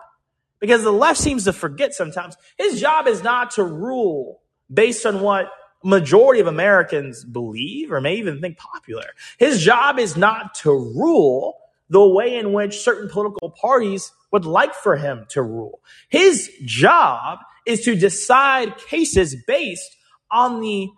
Because 0.58 0.82
the 0.82 0.92
left 0.92 1.18
seems 1.18 1.44
to 1.44 1.52
forget 1.52 1.94
sometimes. 1.94 2.36
His 2.58 2.80
job 2.80 3.06
is 3.06 3.22
not 3.22 3.52
to 3.52 3.64
rule 3.64 4.42
based 4.72 5.06
on 5.06 5.20
what 5.20 5.50
majority 5.82 6.40
of 6.40 6.46
Americans 6.46 7.24
believe 7.24 7.90
or 7.90 8.00
may 8.00 8.16
even 8.16 8.40
think 8.40 8.58
popular. 8.58 9.06
His 9.38 9.62
job 9.62 9.98
is 9.98 10.16
not 10.16 10.54
to 10.56 10.70
rule 10.70 11.56
the 11.88 12.06
way 12.06 12.36
in 12.36 12.52
which 12.52 12.80
certain 12.80 13.08
political 13.08 13.50
parties 13.50 14.12
would 14.30 14.44
like 14.44 14.74
for 14.74 14.96
him 14.96 15.26
to 15.30 15.42
rule. 15.42 15.80
His 16.08 16.50
job 16.64 17.38
is 17.70 17.84
to 17.84 17.94
decide 17.94 18.76
cases 18.78 19.36
based 19.46 19.96
on 20.30 20.60
the 20.60 20.88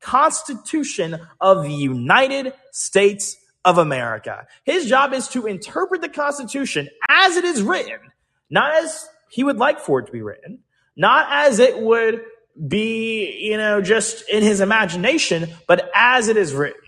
Constitution 0.00 1.18
of 1.40 1.62
the 1.62 1.72
United 1.72 2.52
States 2.72 3.36
of 3.64 3.78
America. 3.78 4.46
His 4.64 4.86
job 4.88 5.12
is 5.12 5.28
to 5.28 5.46
interpret 5.46 6.00
the 6.00 6.08
Constitution 6.08 6.88
as 7.08 7.36
it 7.36 7.44
is 7.44 7.62
written, 7.62 7.98
not 8.50 8.72
as 8.82 9.08
he 9.30 9.44
would 9.44 9.58
like 9.58 9.78
for 9.78 10.00
it 10.00 10.06
to 10.06 10.12
be 10.12 10.22
written, 10.22 10.58
not 10.96 11.26
as 11.30 11.58
it 11.58 11.78
would 11.80 12.22
be, 12.68 13.38
you 13.40 13.56
know, 13.56 13.80
just 13.80 14.28
in 14.28 14.42
his 14.42 14.60
imagination, 14.60 15.48
but 15.68 15.90
as 15.94 16.28
it 16.28 16.36
is 16.36 16.52
written. 16.52 16.80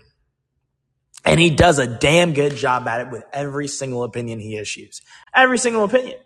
And 1.23 1.39
he 1.39 1.49
does 1.49 1.79
a 1.79 1.87
damn 1.87 2.33
good 2.33 2.55
job 2.55 2.87
at 2.87 3.01
it 3.01 3.11
with 3.11 3.23
every 3.33 3.67
single 3.67 4.03
opinion 4.03 4.39
he 4.39 4.57
issues. 4.57 5.01
Every 5.33 5.57
single 5.57 5.83
opinion. 5.83 6.19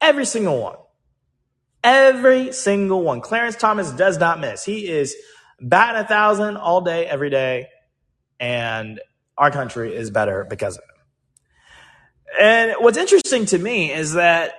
Every 0.00 0.24
single 0.24 0.60
one. 0.60 0.76
Every 1.84 2.52
single 2.52 3.02
one. 3.02 3.20
Clarence 3.20 3.56
Thomas 3.56 3.90
does 3.92 4.18
not 4.18 4.40
miss. 4.40 4.64
He 4.64 4.88
is 4.88 5.14
batting 5.60 6.04
a 6.04 6.06
thousand 6.06 6.56
all 6.56 6.80
day, 6.80 7.06
every 7.06 7.30
day. 7.30 7.68
And 8.40 9.00
our 9.36 9.50
country 9.50 9.94
is 9.94 10.10
better 10.10 10.44
because 10.48 10.76
of 10.76 10.84
him. 10.84 10.88
And 12.40 12.74
what's 12.80 12.98
interesting 12.98 13.46
to 13.46 13.58
me 13.58 13.92
is 13.92 14.14
that 14.14 14.54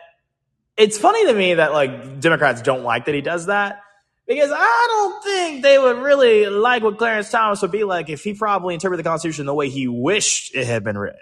it's 0.77 0.97
funny 0.97 1.25
to 1.27 1.33
me 1.33 1.55
that 1.55 1.73
like 1.73 2.19
Democrats 2.19 2.61
don't 2.61 2.83
like 2.83 3.05
that 3.05 3.15
he 3.15 3.21
does 3.21 3.47
that 3.47 3.81
because 4.27 4.49
I 4.53 4.87
don't 4.89 5.23
think 5.23 5.63
they 5.63 5.77
would 5.77 5.97
really 5.97 6.45
like 6.47 6.83
what 6.83 6.97
Clarence 6.97 7.29
Thomas 7.29 7.61
would 7.61 7.71
be 7.71 7.83
like 7.83 8.09
if 8.09 8.23
he 8.23 8.33
probably 8.33 8.73
interpreted 8.73 9.03
the 9.03 9.09
Constitution 9.09 9.45
the 9.45 9.53
way 9.53 9.69
he 9.69 9.87
wished 9.87 10.55
it 10.55 10.65
had 10.65 10.83
been 10.83 10.97
written. 10.97 11.19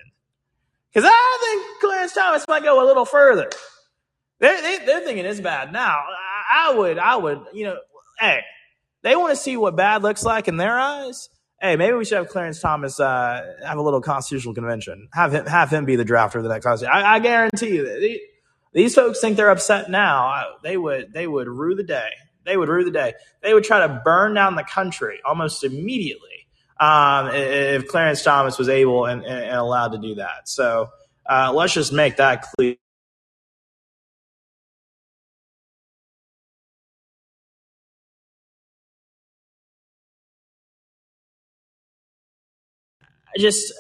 Because 0.94 1.10
I 1.12 1.38
think 1.42 1.80
Clarence 1.82 2.14
Thomas 2.14 2.46
might 2.48 2.64
go 2.64 2.84
a 2.84 2.86
little 2.86 3.06
further. 3.06 3.50
They're, 4.40 4.62
they, 4.62 4.86
they're 4.86 5.02
thinking 5.02 5.26
it's 5.26 5.40
bad 5.40 5.72
now. 5.72 5.98
I, 5.98 6.70
I 6.70 6.76
would, 6.76 6.98
I 6.98 7.16
would, 7.16 7.42
you 7.54 7.66
know, 7.66 7.78
hey, 8.20 8.42
they 9.04 9.16
want 9.16 9.32
to 9.32 9.36
see 9.36 9.58
what 9.58 9.76
bad 9.76 10.04
looks 10.04 10.24
like 10.24 10.48
in 10.48 10.58
their 10.58 10.78
eyes. 10.78 11.30
Hey, 11.60 11.76
maybe 11.76 11.96
we 11.96 12.06
should 12.06 12.20
have 12.20 12.30
Clarence 12.30 12.60
Thomas 12.60 13.00
uh, 13.00 13.56
have 13.66 13.78
a 13.78 13.82
little 13.82 14.02
constitutional 14.02 14.54
convention. 14.54 15.10
Have 15.14 15.34
him, 15.34 15.46
have 15.48 15.72
him 15.72 15.86
be 15.86 15.96
the 15.96 16.06
drafter 16.06 16.36
of 16.36 16.44
the 16.44 16.50
next 16.50 16.66
constitution. 16.66 16.96
I, 16.96 17.16
I 17.16 17.20
guarantee 17.20 17.76
you 17.76 17.86
that 17.86 18.00
they, 18.00 18.22
these 18.74 18.94
folks 18.94 19.20
think 19.20 19.38
they're 19.38 19.50
upset 19.50 19.90
now. 19.90 20.44
They 20.62 20.78
would, 20.78 21.14
they 21.14 21.26
would 21.26 21.48
rue 21.48 21.74
the 21.74 21.84
day 21.84 22.10
they 22.48 22.58
would 22.58 22.70
rue 22.70 22.84
the 22.84 22.92
day. 22.92 23.14
They 23.44 23.54
would 23.54 23.66
try 23.66 23.86
to 23.86 24.02
burn 24.04 24.34
down 24.34 24.56
the 24.56 24.64
country 24.64 25.20
almost 25.24 25.64
immediately 25.64 26.48
um, 26.80 27.30
if 27.32 27.88
Clarence 27.88 28.24
Thomas 28.24 28.58
was 28.58 28.70
able 28.70 29.06
and, 29.06 29.24
and 29.24 29.56
allowed 29.56 29.92
to 29.92 30.00
do 30.00 30.16
that. 30.16 30.48
So 30.48 30.88
uh, 31.30 31.52
let's 31.54 31.74
just 31.74 31.94
make 31.94 32.18
that 32.18 32.46
clear. 32.56 32.78
Just, 43.40 43.74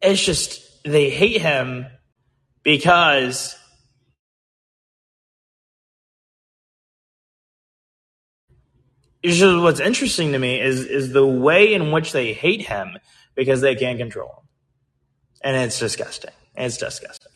it's 0.00 0.24
just, 0.24 0.82
they 0.84 1.10
hate 1.10 1.40
him 1.40 1.86
because 2.62 3.56
it's 9.22 9.36
just 9.36 9.62
what's 9.62 9.80
interesting 9.80 10.32
to 10.32 10.38
me 10.38 10.60
is 10.60 10.84
is 10.84 11.12
the 11.12 11.26
way 11.26 11.74
in 11.74 11.92
which 11.92 12.12
they 12.12 12.32
hate 12.32 12.62
him 12.62 12.96
because 13.34 13.60
they 13.60 13.74
can't 13.74 13.98
control 13.98 14.28
him. 14.28 14.48
And 15.42 15.56
it's 15.56 15.78
disgusting. 15.78 16.32
It's 16.54 16.76
disgusting. 16.76 17.32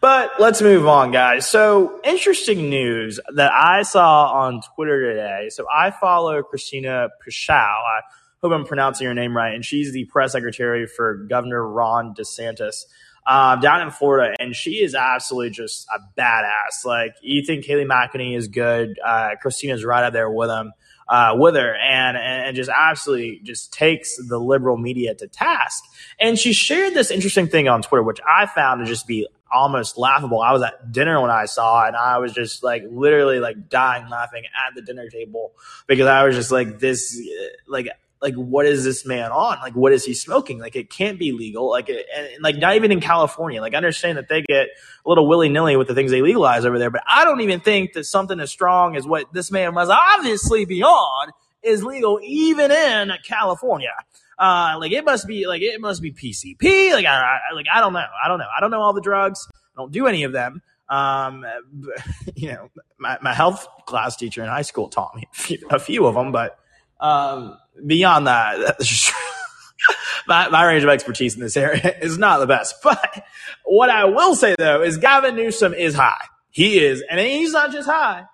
But 0.00 0.32
let's 0.38 0.60
move 0.60 0.86
on, 0.86 1.12
guys. 1.12 1.48
So 1.48 2.00
interesting 2.04 2.68
news 2.68 3.20
that 3.36 3.52
I 3.52 3.82
saw 3.82 4.32
on 4.32 4.60
Twitter 4.74 5.12
today. 5.12 5.48
So 5.50 5.66
I 5.72 5.90
follow 5.90 6.42
Christina 6.42 7.08
Pushaw. 7.26 7.52
I 7.54 8.00
hope 8.44 8.52
I'm 8.52 8.66
pronouncing 8.66 9.06
your 9.06 9.14
name 9.14 9.34
right. 9.34 9.54
And 9.54 9.64
she's 9.64 9.92
the 9.92 10.04
press 10.04 10.32
secretary 10.32 10.86
for 10.86 11.14
Governor 11.14 11.66
Ron 11.66 12.14
DeSantis. 12.14 12.84
Um, 13.26 13.60
down 13.60 13.80
in 13.80 13.90
Florida, 13.90 14.34
and 14.38 14.54
she 14.54 14.82
is 14.84 14.94
absolutely 14.94 15.48
just 15.48 15.86
a 15.88 15.98
badass. 16.20 16.84
Like 16.84 17.14
you 17.22 17.42
think 17.42 17.64
Kayleigh 17.64 17.86
McEnany 17.86 18.36
is 18.36 18.48
good, 18.48 18.98
uh, 19.02 19.36
Christina's 19.40 19.82
right 19.82 20.04
up 20.04 20.12
there 20.12 20.30
with 20.30 20.50
him 20.50 20.74
uh, 21.08 21.34
with 21.36 21.54
her 21.54 21.74
and, 21.74 22.16
and 22.16 22.56
just 22.56 22.70
absolutely 22.70 23.40
just 23.42 23.72
takes 23.72 24.16
the 24.28 24.38
liberal 24.38 24.76
media 24.76 25.14
to 25.14 25.26
task. 25.26 25.84
And 26.18 26.38
she 26.38 26.52
shared 26.52 26.94
this 26.94 27.10
interesting 27.10 27.48
thing 27.48 27.68
on 27.68 27.82
Twitter, 27.82 28.02
which 28.02 28.20
I 28.28 28.46
found 28.46 28.80
to 28.80 28.86
just 28.86 29.06
be 29.06 29.26
almost 29.50 29.96
laughable. 29.96 30.40
I 30.40 30.52
was 30.52 30.62
at 30.62 30.92
dinner 30.92 31.20
when 31.20 31.30
I 31.30 31.44
saw 31.44 31.84
it 31.84 31.88
and 31.88 31.96
I 31.96 32.18
was 32.18 32.32
just 32.32 32.62
like 32.64 32.82
literally 32.90 33.38
like 33.38 33.68
dying 33.68 34.08
laughing 34.08 34.44
at 34.44 34.74
the 34.74 34.82
dinner 34.82 35.08
table 35.08 35.52
because 35.86 36.06
I 36.06 36.24
was 36.24 36.34
just 36.34 36.50
like 36.50 36.78
this, 36.78 37.20
like 37.66 37.88
like 38.24 38.34
what 38.34 38.64
is 38.64 38.84
this 38.84 39.04
man 39.04 39.30
on? 39.30 39.58
Like 39.60 39.76
what 39.76 39.92
is 39.92 40.02
he 40.04 40.14
smoking? 40.14 40.58
Like 40.58 40.74
it 40.74 40.88
can't 40.88 41.18
be 41.18 41.32
legal. 41.32 41.68
Like 41.68 41.90
it, 41.90 42.06
and, 42.16 42.42
like 42.42 42.56
not 42.56 42.74
even 42.74 42.90
in 42.90 43.00
california. 43.00 43.60
Like 43.60 43.74
i 43.74 43.76
understand 43.76 44.16
that 44.16 44.28
they 44.28 44.40
get 44.40 44.68
a 45.04 45.08
little 45.08 45.28
willy-nilly 45.28 45.76
with 45.76 45.88
the 45.88 45.94
things 45.94 46.10
they 46.10 46.22
legalize 46.22 46.64
over 46.64 46.78
there 46.78 46.88
but 46.90 47.02
i 47.06 47.24
don't 47.24 47.42
even 47.42 47.60
think 47.60 47.92
that 47.92 48.04
something 48.04 48.40
as 48.40 48.50
strong 48.50 48.96
as 48.96 49.06
what 49.06 49.30
this 49.34 49.50
man 49.50 49.74
was 49.74 49.90
obviously 49.90 50.64
beyond 50.64 51.30
is 51.62 51.84
legal 51.84 52.18
even 52.22 52.70
in 52.70 53.12
california. 53.22 53.92
Uh 54.38 54.76
like 54.80 54.92
it 54.92 55.04
must 55.04 55.26
be 55.26 55.46
like 55.46 55.60
it 55.60 55.80
must 55.80 56.00
be 56.00 56.10
pcp 56.10 56.92
like 56.92 57.04
i, 57.04 57.38
I 57.50 57.54
like 57.54 57.66
i 57.72 57.80
don't 57.80 57.92
know. 57.92 58.06
I 58.24 58.28
don't 58.28 58.38
know. 58.38 58.48
I 58.56 58.60
don't 58.60 58.70
know 58.70 58.80
all 58.80 58.94
the 58.94 59.02
drugs. 59.02 59.46
I 59.52 59.80
don't 59.82 59.92
do 59.92 60.06
any 60.06 60.24
of 60.24 60.32
them. 60.32 60.62
Um, 60.88 61.44
but, 61.72 62.04
you 62.34 62.52
know, 62.52 62.70
my, 62.98 63.18
my 63.22 63.34
health 63.34 63.66
class 63.86 64.16
teacher 64.16 64.42
in 64.42 64.48
high 64.48 64.62
school 64.62 64.88
taught 64.88 65.14
me 65.14 65.28
a 65.30 65.36
few, 65.36 65.58
a 65.70 65.78
few 65.78 66.06
of 66.06 66.14
them, 66.14 66.32
but 66.32 66.58
um, 67.04 67.58
beyond 67.86 68.26
that, 68.26 68.76
my, 70.26 70.48
my 70.48 70.64
range 70.64 70.84
of 70.84 70.88
expertise 70.88 71.34
in 71.34 71.40
this 71.40 71.56
area 71.56 71.94
is 72.02 72.16
not 72.18 72.38
the 72.38 72.46
best. 72.46 72.76
But 72.82 73.24
what 73.64 73.90
I 73.90 74.06
will 74.06 74.34
say 74.34 74.54
though 74.58 74.82
is 74.82 74.96
Gavin 74.96 75.36
Newsom 75.36 75.74
is 75.74 75.94
high. 75.94 76.24
He 76.50 76.78
is, 76.78 77.02
and 77.10 77.20
he's 77.20 77.52
not 77.52 77.72
just 77.72 77.88
high. 77.88 78.24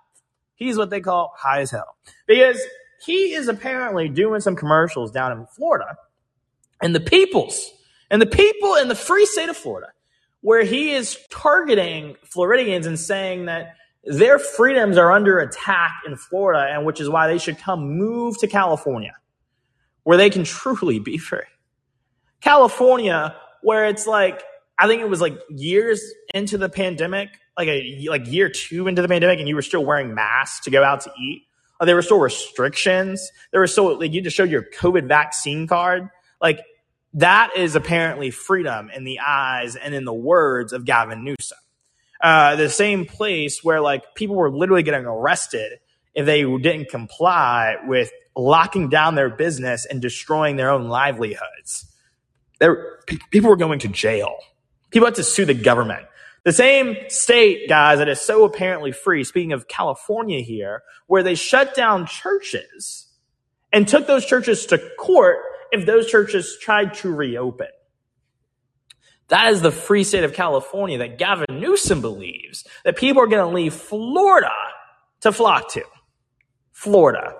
He's 0.55 0.77
what 0.77 0.91
they 0.91 1.01
call 1.01 1.33
high 1.37 1.61
as 1.61 1.71
hell 1.71 1.97
because 2.27 2.61
he 3.05 3.33
is 3.33 3.49
apparently 3.49 4.09
doing 4.09 4.41
some 4.41 4.57
commercials 4.57 5.11
down 5.11 5.33
in 5.33 5.47
Florida 5.47 5.97
and 6.83 6.95
the 6.95 7.01
peoples 7.01 7.73
and 8.11 8.21
the 8.21 8.27
people 8.27 8.75
in 8.75 8.89
the 8.89 8.95
free 8.95 9.25
state 9.25 9.49
of 9.49 9.57
Florida 9.57 9.89
where 10.43 10.63
he 10.63 10.91
is 10.93 11.19
targeting 11.31 12.17
Floridians 12.25 12.87
and 12.87 12.99
saying 12.99 13.47
that 13.47 13.75
their 14.05 14.39
freedoms 14.39 14.97
are 14.97 15.13
under 15.13 15.39
attack 15.39 16.03
in 16.07 16.17
Florida, 16.17 16.73
and 16.73 16.87
which 16.87 17.01
is 17.01 17.09
why 17.09 17.29
they 17.29 17.39
should 17.39 17.59
come 17.59 17.97
move 17.99 18.39
to 18.39 18.47
California, 18.47 19.15
where 20.05 20.17
they 20.17 20.31
can 20.31 20.45
truly 20.45 20.99
be 20.99 21.19
free. 21.19 21.41
California, 22.41 23.37
where 23.63 23.85
it's 23.85 24.07
like, 24.07 24.43
I 24.79 24.87
think 24.87 25.03
it 25.03 25.09
was 25.09 25.21
like 25.21 25.39
years 25.51 26.03
into 26.33 26.57
the 26.57 26.71
pandemic 26.71 27.29
like 27.61 27.69
a 27.69 28.07
like 28.09 28.27
year 28.27 28.49
two 28.49 28.89
into 28.89 29.03
the 29.03 29.09
pandemic 29.09 29.39
and 29.39 29.49
you 29.49 29.55
were 29.55 29.63
still 29.63 29.85
wearing 29.85 30.15
masks 30.15 30.65
to 30.65 30.71
go 30.71 30.83
out 30.83 31.03
to 31.03 31.13
eat. 31.21 31.43
Uh, 31.79 31.85
there 31.85 31.95
were 31.95 32.03
still 32.03 32.19
restrictions. 32.19 33.31
There 33.53 33.61
were 33.61 33.67
still 33.67 33.99
like 33.99 34.13
you 34.13 34.23
just 34.23 34.37
showed 34.37 34.51
your 34.51 34.65
COVID 34.79 35.07
vaccine 35.07 35.67
card. 35.67 36.09
Like 36.41 36.61
that 37.15 37.51
is 37.57 37.77
apparently 37.77 38.31
freedom 38.31 38.91
in 38.95 39.05
the 39.05 39.21
eyes 39.21 39.77
and 39.77 39.95
in 39.95 40.05
the 40.05 40.15
words 40.15 40.73
of 40.73 40.85
Gavin 40.87 41.23
Newsom. 41.23 41.59
Uh, 42.23 42.57
the 42.57 42.69
same 42.69 43.07
place 43.07 43.65
where 43.65 43.81
like 43.81 44.15
people 44.15 44.37
were 44.37 44.51
literally 44.51 44.83
getting 44.83 45.07
arrested 45.07 45.79
if 46.15 46.27
they 46.27 46.43
didn't 46.43 46.91
comply 46.91 47.77
with 47.87 48.11
locking 48.37 48.89
down 48.89 49.15
their 49.15 49.31
business 49.31 49.87
and 49.87 50.03
destroying 50.03 50.57
their 50.57 50.71
own 50.71 50.89
livelihoods. 50.89 51.91
There, 52.59 52.99
people 53.31 53.51
were 53.51 53.57
going 53.57 53.79
to 53.81 53.89
jail. 53.89 54.37
People 54.91 55.07
had 55.07 55.15
to 55.17 55.25
sue 55.25 55.45
the 55.45 55.55
government. 55.55 56.07
The 56.45 56.53
same 56.53 56.97
state, 57.09 57.69
guys, 57.69 57.99
that 57.99 58.09
is 58.09 58.21
so 58.21 58.45
apparently 58.45 58.93
free, 58.93 59.25
speaking 59.25 59.53
of 59.53 59.69
California 59.69 60.41
here, 60.41 60.83
where 61.07 61.23
they 61.23 61.35
shut 61.35 61.75
down 61.75 62.07
churches 62.07 63.09
and 63.73 63.87
took 63.87 64.07
those 64.07 64.25
churches 64.25 64.67
to 64.67 64.79
court 64.99 65.39
if 65.71 65.87
those 65.87 66.11
churches 66.11 66.57
tried 66.61 66.95
to 66.95 67.13
reopen. 67.13 67.69
That 69.31 69.53
is 69.53 69.63
the 69.63 69.71
free 69.71 70.05
state 70.05 70.25
of 70.25 70.35
California 70.35 70.99
that 70.99 71.19
Gavin 71.19 71.61
Newsom 71.61 72.01
believes 72.01 72.65
that 72.85 72.97
people 72.97 73.23
are 73.23 73.29
going 73.29 73.49
to 73.49 73.55
leave 73.55 73.73
Florida 73.73 74.53
to 75.21 75.33
flock 75.33 75.73
to. 75.73 75.85
Florida. 76.73 77.35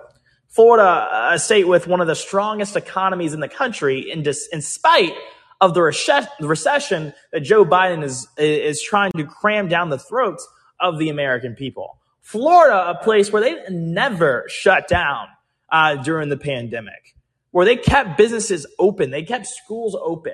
Florida, 0.47 1.29
a 1.33 1.39
state 1.39 1.67
with 1.67 1.87
one 1.87 2.01
of 2.01 2.07
the 2.07 2.15
strongest 2.15 2.75
economies 2.75 3.33
in 3.33 3.39
the 3.39 3.47
country, 3.47 4.09
in, 4.09 4.23
dis, 4.23 4.47
in 4.51 4.61
spite 4.61 5.13
of 5.59 5.73
the, 5.73 6.27
the 6.39 6.47
recession 6.47 7.13
that 7.31 7.41
Joe 7.41 7.65
Biden 7.65 8.03
is, 8.03 8.27
is 8.37 8.81
trying 8.81 9.11
to 9.17 9.25
cram 9.25 9.67
down 9.67 9.89
the 9.89 9.99
throats 9.99 10.47
of 10.79 10.97
the 10.97 11.09
American 11.09 11.55
people. 11.55 11.99
Florida, 12.21 12.89
a 12.89 13.03
place 13.03 13.31
where 13.31 13.41
they 13.41 13.57
never 13.69 14.45
shut 14.47 14.87
down 14.87 15.27
uh, 15.71 15.95
during 15.95 16.29
the 16.29 16.37
pandemic, 16.37 17.15
where 17.51 17.65
they 17.65 17.75
kept 17.75 18.17
businesses 18.17 18.65
open, 18.79 19.11
they 19.11 19.23
kept 19.23 19.47
schools 19.47 19.95
open, 20.01 20.33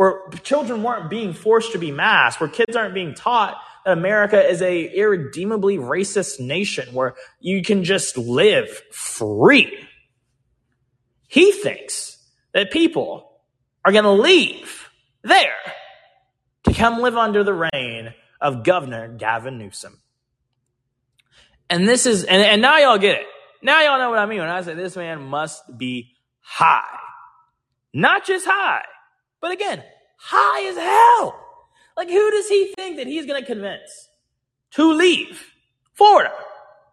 where 0.00 0.22
children 0.44 0.82
weren't 0.82 1.10
being 1.10 1.34
forced 1.34 1.72
to 1.72 1.78
be 1.78 1.92
masked, 1.92 2.40
where 2.40 2.48
kids 2.48 2.74
aren't 2.74 2.94
being 2.94 3.12
taught 3.12 3.60
that 3.84 3.92
America 3.92 4.42
is 4.42 4.62
a 4.62 4.96
irredeemably 4.96 5.76
racist 5.76 6.40
nation 6.40 6.94
where 6.94 7.16
you 7.38 7.62
can 7.62 7.84
just 7.84 8.16
live 8.16 8.70
free. 8.90 9.70
He 11.28 11.52
thinks 11.52 12.16
that 12.54 12.70
people 12.70 13.30
are 13.84 13.92
going 13.92 14.04
to 14.04 14.12
leave 14.12 14.88
there 15.22 15.52
to 16.64 16.72
come 16.72 17.02
live 17.02 17.18
under 17.18 17.44
the 17.44 17.68
reign 17.70 18.14
of 18.40 18.64
Governor 18.64 19.06
Gavin 19.06 19.58
Newsom. 19.58 20.00
And 21.68 21.86
this 21.86 22.06
is, 22.06 22.24
and, 22.24 22.40
and 22.40 22.62
now 22.62 22.78
y'all 22.78 22.96
get 22.96 23.16
it. 23.16 23.26
Now 23.62 23.82
y'all 23.82 23.98
know 23.98 24.08
what 24.08 24.18
I 24.18 24.24
mean 24.24 24.38
when 24.38 24.48
I 24.48 24.62
say 24.62 24.72
this 24.72 24.96
man 24.96 25.20
must 25.24 25.62
be 25.76 26.16
high. 26.40 26.88
Not 27.92 28.24
just 28.24 28.46
high, 28.48 28.84
but 29.40 29.52
again, 29.52 29.82
high 30.16 30.68
as 30.68 30.76
hell. 30.76 31.38
Like, 31.96 32.08
who 32.08 32.30
does 32.30 32.48
he 32.48 32.72
think 32.76 32.96
that 32.96 33.06
he's 33.06 33.26
going 33.26 33.40
to 33.40 33.46
convince 33.46 34.08
to 34.72 34.92
leave 34.92 35.52
Florida 35.94 36.32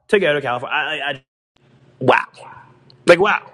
to 0.10 0.20
go 0.20 0.34
to 0.34 0.42
California? 0.42 0.76
I, 0.76 1.12
I, 1.12 1.26
wow. 2.00 2.26
Like, 3.06 3.20
wow. 3.20 3.50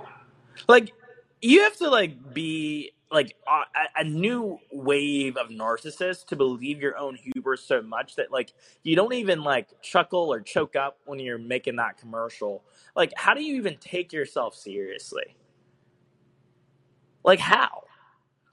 Like, 0.67 0.93
you 1.41 1.63
have 1.63 1.77
to, 1.77 1.89
like, 1.89 2.33
be 2.33 2.93
like 3.13 3.35
a, 3.47 4.01
a, 4.01 4.03
new 4.03 4.57
wave 4.71 5.37
of 5.37 5.49
narcissists 5.49 6.25
to 6.25 6.35
believe 6.35 6.81
your 6.81 6.97
own 6.97 7.15
hubris 7.15 7.63
so 7.63 7.79
much 7.79 8.15
that 8.15 8.31
like 8.31 8.53
you 8.81 8.95
don't 8.95 9.13
even 9.13 9.43
like 9.43 9.69
chuckle 9.83 10.33
or 10.33 10.41
choke 10.41 10.75
up 10.75 10.97
when 11.05 11.19
you're 11.19 11.37
making 11.37 11.75
that 11.75 11.97
commercial. 11.99 12.63
Like, 12.95 13.13
how 13.15 13.35
do 13.35 13.43
you 13.43 13.55
even 13.57 13.77
take 13.77 14.11
yourself 14.11 14.55
seriously? 14.55 15.35
Like, 17.23 17.39
how? 17.39 17.82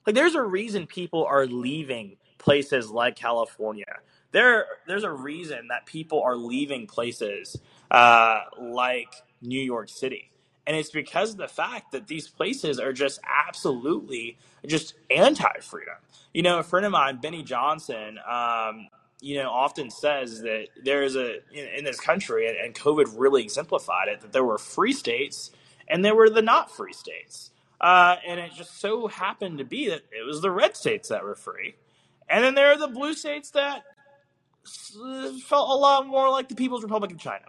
Like, 0.06 0.14
there's 0.14 0.34
a 0.34 0.42
reason 0.42 0.86
people 0.86 1.24
are 1.24 1.46
leaving 1.46 2.16
places 2.38 2.90
like 2.90 3.16
California. 3.16 3.98
There, 4.32 4.66
there's 4.86 5.04
a 5.04 5.12
reason 5.12 5.68
that 5.68 5.86
people 5.86 6.22
are 6.22 6.36
leaving 6.36 6.86
places 6.86 7.56
uh, 7.90 8.40
like 8.58 9.12
New 9.42 9.60
York 9.60 9.88
City 9.88 10.30
and 10.70 10.78
it's 10.78 10.90
because 10.90 11.32
of 11.32 11.36
the 11.36 11.48
fact 11.48 11.90
that 11.90 12.06
these 12.06 12.28
places 12.28 12.78
are 12.78 12.92
just 12.92 13.18
absolutely 13.48 14.38
just 14.66 14.94
anti-freedom. 15.10 15.96
You 16.32 16.42
know, 16.42 16.60
a 16.60 16.62
friend 16.62 16.86
of 16.86 16.92
mine, 16.92 17.18
Benny 17.20 17.42
Johnson, 17.42 18.20
um, 18.24 18.86
you 19.20 19.36
know, 19.36 19.50
often 19.50 19.90
says 19.90 20.42
that 20.42 20.68
there 20.84 21.02
is 21.02 21.16
a 21.16 21.38
in, 21.52 21.66
in 21.78 21.84
this 21.84 21.98
country, 21.98 22.46
and, 22.46 22.56
and, 22.56 22.72
COVID 22.72 23.14
really 23.18 23.42
exemplified 23.42 24.06
it, 24.06 24.20
that 24.20 24.32
there 24.32 24.44
were 24.44 24.58
free 24.58 24.92
states 24.92 25.50
and 25.88 26.04
there 26.04 26.14
were 26.14 26.30
the 26.30 26.40
not 26.40 26.70
free 26.70 26.92
states. 26.92 27.50
Uh, 27.80 28.16
and 28.26 28.38
it 28.38 28.52
just 28.54 28.78
so 28.80 29.08
happened 29.08 29.58
to 29.58 29.64
be 29.64 29.88
that 29.88 30.02
it 30.12 30.26
was 30.26 30.42
the 30.42 30.50
red 30.50 30.76
states 30.76 31.08
that 31.08 31.24
were 31.24 31.34
free, 31.34 31.74
and 32.28 32.44
then 32.44 32.54
there 32.54 32.66
are 32.72 32.78
the 32.78 32.88
blue 32.88 33.14
states 33.14 33.50
that 33.52 33.82
felt 35.46 35.70
a 35.70 35.74
lot 35.74 36.06
more 36.06 36.28
like 36.30 36.48
the 36.48 36.54
People's 36.54 36.82
Republic 36.82 37.10
of 37.10 37.18
China 37.18 37.46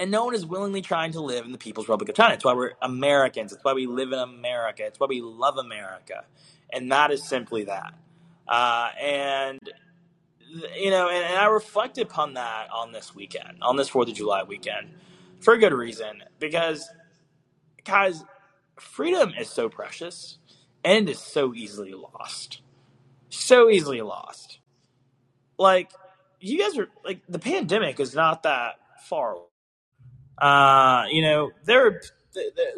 and 0.00 0.10
no 0.10 0.24
one 0.24 0.34
is 0.34 0.46
willingly 0.46 0.80
trying 0.80 1.12
to 1.12 1.20
live 1.20 1.44
in 1.44 1.52
the 1.52 1.58
People's 1.58 1.86
Republic 1.86 2.08
of 2.08 2.14
China. 2.14 2.32
It's 2.32 2.44
why 2.44 2.54
we're 2.54 2.72
Americans. 2.80 3.52
It's 3.52 3.62
why 3.62 3.74
we 3.74 3.86
live 3.86 4.12
in 4.12 4.18
America. 4.18 4.84
It's 4.86 4.98
why 4.98 5.06
we 5.06 5.20
love 5.20 5.58
America, 5.58 6.24
and 6.72 6.90
that 6.90 7.10
is 7.10 7.22
simply 7.22 7.64
that. 7.64 7.92
Uh, 8.48 8.88
and 8.98 9.60
you 10.74 10.90
know, 10.90 11.08
and, 11.10 11.22
and 11.22 11.36
I 11.36 11.46
reflected 11.46 12.06
upon 12.06 12.34
that 12.34 12.68
on 12.72 12.92
this 12.92 13.14
weekend, 13.14 13.58
on 13.60 13.76
this 13.76 13.90
Fourth 13.90 14.08
of 14.08 14.14
July 14.14 14.42
weekend, 14.42 14.88
for 15.40 15.52
a 15.52 15.58
good 15.58 15.74
reason. 15.74 16.24
Because, 16.38 16.88
guys, 17.84 18.24
freedom 18.78 19.32
is 19.38 19.48
so 19.48 19.68
precious 19.68 20.38
and 20.84 21.08
is 21.08 21.18
so 21.18 21.54
easily 21.54 21.92
lost, 21.92 22.60
so 23.28 23.68
easily 23.68 24.00
lost. 24.00 24.58
Like 25.58 25.90
you 26.40 26.58
guys 26.58 26.78
are 26.78 26.88
like 27.04 27.20
the 27.28 27.38
pandemic 27.38 28.00
is 28.00 28.14
not 28.14 28.44
that 28.44 28.76
far. 29.08 29.32
Away 29.32 29.44
uh, 30.40 31.04
you 31.10 31.22
know, 31.22 31.50
there 31.64 31.86
are, 31.86 32.00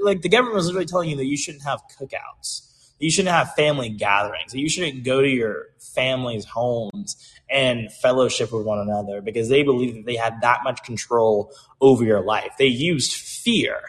like 0.01 0.23
the 0.23 0.29
government 0.29 0.57
was 0.57 0.67
literally 0.67 0.87
telling 0.87 1.11
you 1.11 1.17
that 1.17 1.27
you 1.27 1.37
shouldn't 1.37 1.65
have 1.65 1.81
cookouts, 1.99 2.93
you 2.99 3.11
shouldn't 3.11 3.35
have 3.35 3.55
family 3.55 3.89
gatherings, 3.89 4.53
you 4.55 4.69
shouldn't 4.69 5.05
go 5.05 5.23
to 5.23 5.29
your 5.29 5.67
family's 5.79 6.45
homes 6.45 7.33
and 7.49 7.93
fellowship 7.93 8.53
with 8.53 8.65
one 8.65 8.79
another 8.79 9.21
because 9.21 9.49
they 9.49 9.63
believe 9.63 9.95
that 9.95 10.07
they 10.07 10.17
had 10.17 10.41
that 10.41 10.61
much 10.65 10.83
control 10.83 11.53
over 11.81 12.03
your 12.05 12.23
life. 12.23 12.55
They 12.59 12.67
used 12.67 13.13
fear 13.13 13.81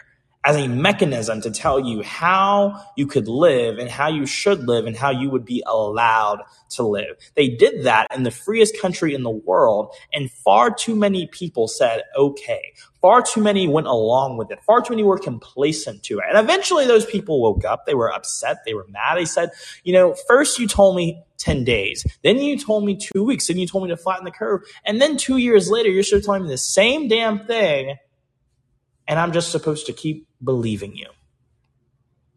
as 0.44 0.56
a 0.56 0.68
mechanism 0.68 1.40
to 1.40 1.50
tell 1.50 1.80
you 1.80 2.02
how 2.02 2.84
you 2.96 3.06
could 3.06 3.28
live 3.28 3.78
and 3.78 3.88
how 3.88 4.08
you 4.08 4.26
should 4.26 4.66
live 4.68 4.86
and 4.86 4.94
how 4.94 5.10
you 5.10 5.30
would 5.30 5.44
be 5.44 5.62
allowed 5.66 6.42
to 6.68 6.82
live. 6.82 7.16
They 7.34 7.48
did 7.48 7.84
that 7.84 8.08
in 8.14 8.24
the 8.24 8.30
freest 8.30 8.78
country 8.80 9.14
in 9.14 9.22
the 9.22 9.30
world, 9.30 9.94
and 10.12 10.30
far 10.30 10.70
too 10.72 10.94
many 10.94 11.26
people 11.26 11.66
said, 11.66 12.02
okay. 12.16 12.74
Far 13.00 13.20
too 13.20 13.42
many 13.42 13.68
went 13.68 13.86
along 13.86 14.38
with 14.38 14.50
it. 14.50 14.62
Far 14.62 14.80
too 14.80 14.94
many 14.94 15.02
were 15.02 15.18
complacent 15.18 16.02
to 16.04 16.20
it. 16.20 16.24
And 16.26 16.38
eventually 16.38 16.86
those 16.86 17.04
people 17.04 17.42
woke 17.42 17.62
up. 17.62 17.84
They 17.84 17.92
were 17.92 18.10
upset. 18.10 18.58
They 18.64 18.72
were 18.72 18.86
mad. 18.88 19.18
They 19.18 19.26
said, 19.26 19.50
you 19.82 19.92
know, 19.92 20.14
first 20.26 20.58
you 20.58 20.66
told 20.66 20.96
me 20.96 21.22
10 21.36 21.64
days. 21.64 22.06
Then 22.22 22.38
you 22.38 22.58
told 22.58 22.82
me 22.82 22.96
two 22.96 23.22
weeks. 23.22 23.48
Then 23.48 23.58
you 23.58 23.66
told 23.66 23.84
me 23.84 23.90
to 23.90 23.96
flatten 23.98 24.24
the 24.24 24.30
curve. 24.30 24.62
And 24.86 25.02
then 25.02 25.18
two 25.18 25.36
years 25.36 25.70
later, 25.70 25.90
you're 25.90 26.02
still 26.02 26.22
telling 26.22 26.44
me 26.44 26.48
the 26.48 26.56
same 26.56 27.08
damn 27.08 27.40
thing 27.46 27.98
and 29.06 29.18
I'm 29.18 29.32
just 29.32 29.50
supposed 29.50 29.86
to 29.86 29.92
keep 29.92 30.26
believing 30.44 30.96
you. 30.96 31.08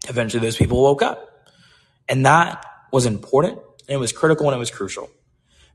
Eventually, 0.07 0.41
those 0.41 0.57
people 0.57 0.81
woke 0.81 1.01
up. 1.01 1.23
And 2.09 2.25
that 2.25 2.65
was 2.91 3.05
important, 3.05 3.57
and 3.57 3.95
it 3.95 3.97
was 3.97 4.11
critical, 4.11 4.47
and 4.47 4.55
it 4.55 4.59
was 4.59 4.71
crucial. 4.71 5.09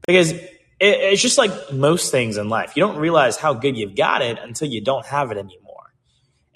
Because 0.06 0.32
it, 0.32 0.50
it's 0.80 1.22
just 1.22 1.38
like 1.38 1.72
most 1.72 2.10
things 2.10 2.36
in 2.38 2.48
life. 2.48 2.76
You 2.76 2.82
don't 2.84 2.96
realize 2.96 3.36
how 3.36 3.54
good 3.54 3.76
you've 3.76 3.94
got 3.94 4.22
it 4.22 4.38
until 4.38 4.68
you 4.68 4.80
don't 4.80 5.06
have 5.06 5.30
it 5.30 5.36
anymore. 5.36 5.92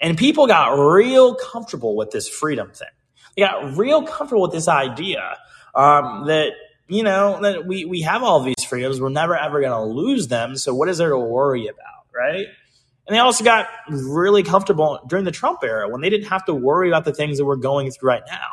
And 0.01 0.17
people 0.17 0.47
got 0.47 0.73
real 0.73 1.35
comfortable 1.35 1.95
with 1.95 2.11
this 2.11 2.27
freedom 2.27 2.71
thing. 2.71 2.87
They 3.35 3.43
got 3.43 3.77
real 3.77 4.03
comfortable 4.03 4.41
with 4.41 4.51
this 4.51 4.67
idea 4.67 5.37
um, 5.75 6.25
that 6.27 6.53
you 6.87 7.03
know 7.03 7.39
that 7.41 7.65
we 7.67 7.85
we 7.85 8.01
have 8.01 8.23
all 8.23 8.39
these 8.39 8.63
freedoms. 8.67 8.99
We're 8.99 9.09
never 9.09 9.37
ever 9.37 9.59
going 9.61 9.71
to 9.71 9.83
lose 9.83 10.27
them. 10.27 10.55
So 10.55 10.73
what 10.73 10.89
is 10.89 10.97
there 10.97 11.09
to 11.09 11.19
worry 11.19 11.67
about, 11.67 12.05
right? 12.13 12.47
And 13.07 13.15
they 13.15 13.19
also 13.19 13.43
got 13.43 13.69
really 13.89 14.43
comfortable 14.43 14.99
during 15.07 15.23
the 15.23 15.31
Trump 15.31 15.63
era 15.63 15.87
when 15.87 16.01
they 16.01 16.09
didn't 16.09 16.27
have 16.27 16.43
to 16.45 16.53
worry 16.53 16.89
about 16.89 17.05
the 17.05 17.13
things 17.13 17.37
that 17.37 17.45
we're 17.45 17.55
going 17.55 17.89
through 17.89 18.09
right 18.09 18.23
now. 18.27 18.49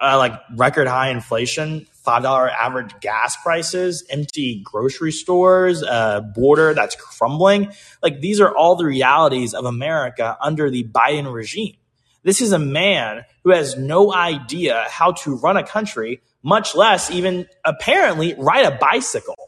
Uh, 0.00 0.16
like 0.18 0.32
record 0.56 0.86
high 0.86 1.10
inflation, 1.10 1.86
$5 2.06 2.50
average 2.52 2.92
gas 3.00 3.36
prices, 3.36 4.04
empty 4.10 4.62
grocery 4.64 5.12
stores, 5.12 5.82
uh, 5.82 6.20
border 6.20 6.74
that's 6.74 6.96
crumbling. 6.96 7.72
Like 8.02 8.20
these 8.20 8.40
are 8.40 8.54
all 8.54 8.76
the 8.76 8.84
realities 8.84 9.54
of 9.54 9.64
America 9.64 10.36
under 10.40 10.70
the 10.70 10.84
Biden 10.84 11.32
regime. 11.32 11.76
This 12.22 12.40
is 12.40 12.52
a 12.52 12.58
man 12.58 13.24
who 13.44 13.50
has 13.50 13.76
no 13.76 14.12
idea 14.12 14.86
how 14.88 15.12
to 15.12 15.36
run 15.36 15.56
a 15.56 15.66
country, 15.66 16.20
much 16.42 16.74
less 16.74 17.10
even 17.10 17.46
apparently 17.64 18.34
ride 18.38 18.66
a 18.66 18.76
bicycle. 18.76 19.47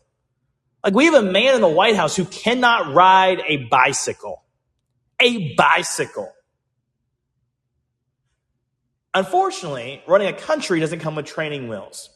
Like 0.83 0.95
we 0.95 1.07
have 1.07 1.15
a 1.15 1.23
man 1.23 1.55
in 1.55 1.61
the 1.61 1.69
White 1.69 1.97
House 1.97 2.17
who 2.17 2.25
cannot 2.25 2.95
ride 2.95 3.43
a 3.47 3.59
bicycle. 3.69 4.43
A 5.21 5.55
bicycle. 5.55 6.33
Unfortunately, 9.13 10.03
running 10.07 10.29
a 10.29 10.33
country 10.33 10.81
doesn't 10.81 11.01
come 11.01 11.17
with 11.17 11.27
training 11.27 11.69
wheels 11.69 12.09